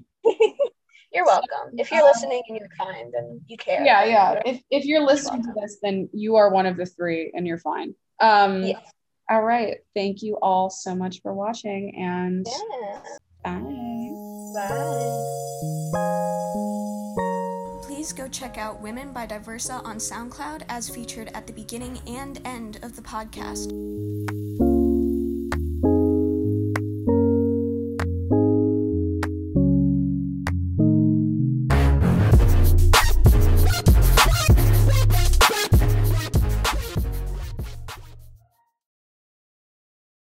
You're 1.16 1.26
welcome. 1.26 1.72
If 1.78 1.92
you're 1.94 2.04
listening 2.04 2.44
and 2.50 2.58
you're 2.60 2.68
kind 2.78 3.14
and 3.14 3.40
you 3.48 3.56
care. 3.56 3.82
yeah, 3.86 4.04
yeah. 4.04 4.42
If 4.46 4.62
if 4.70 4.84
you're 4.84 5.02
listening 5.02 5.44
to 5.44 5.54
this, 5.56 5.78
then 5.82 6.10
you 6.12 6.36
are 6.36 6.50
one 6.50 6.66
of 6.66 6.76
the 6.76 6.86
three, 6.86 7.32
and 7.34 7.48
you're 7.48 7.58
fine. 7.58 7.96
Um, 8.20 8.64
Yes. 8.64 8.92
All 9.30 9.42
right. 9.42 9.78
Thank 9.96 10.22
you 10.22 10.38
all 10.42 10.70
so 10.70 10.94
much 10.94 11.22
for 11.22 11.34
watching, 11.34 11.96
and 11.96 12.46
Yeah. 12.46 13.00
bye. 13.46 13.62
Bye. 14.54 15.22
Please 17.88 18.12
go 18.12 18.28
check 18.28 18.58
out 18.58 18.82
Women 18.82 19.14
by 19.14 19.26
Diversa 19.26 19.82
on 19.86 19.98
SoundCloud 19.98 20.64
as 20.70 20.90
featured 20.90 21.30
at 21.34 21.48
the 21.48 21.54
beginning 21.54 22.00
and 22.08 22.40
end 22.46 22.80
of 22.84 22.96
the 22.98 23.02
podcast. 23.02 23.72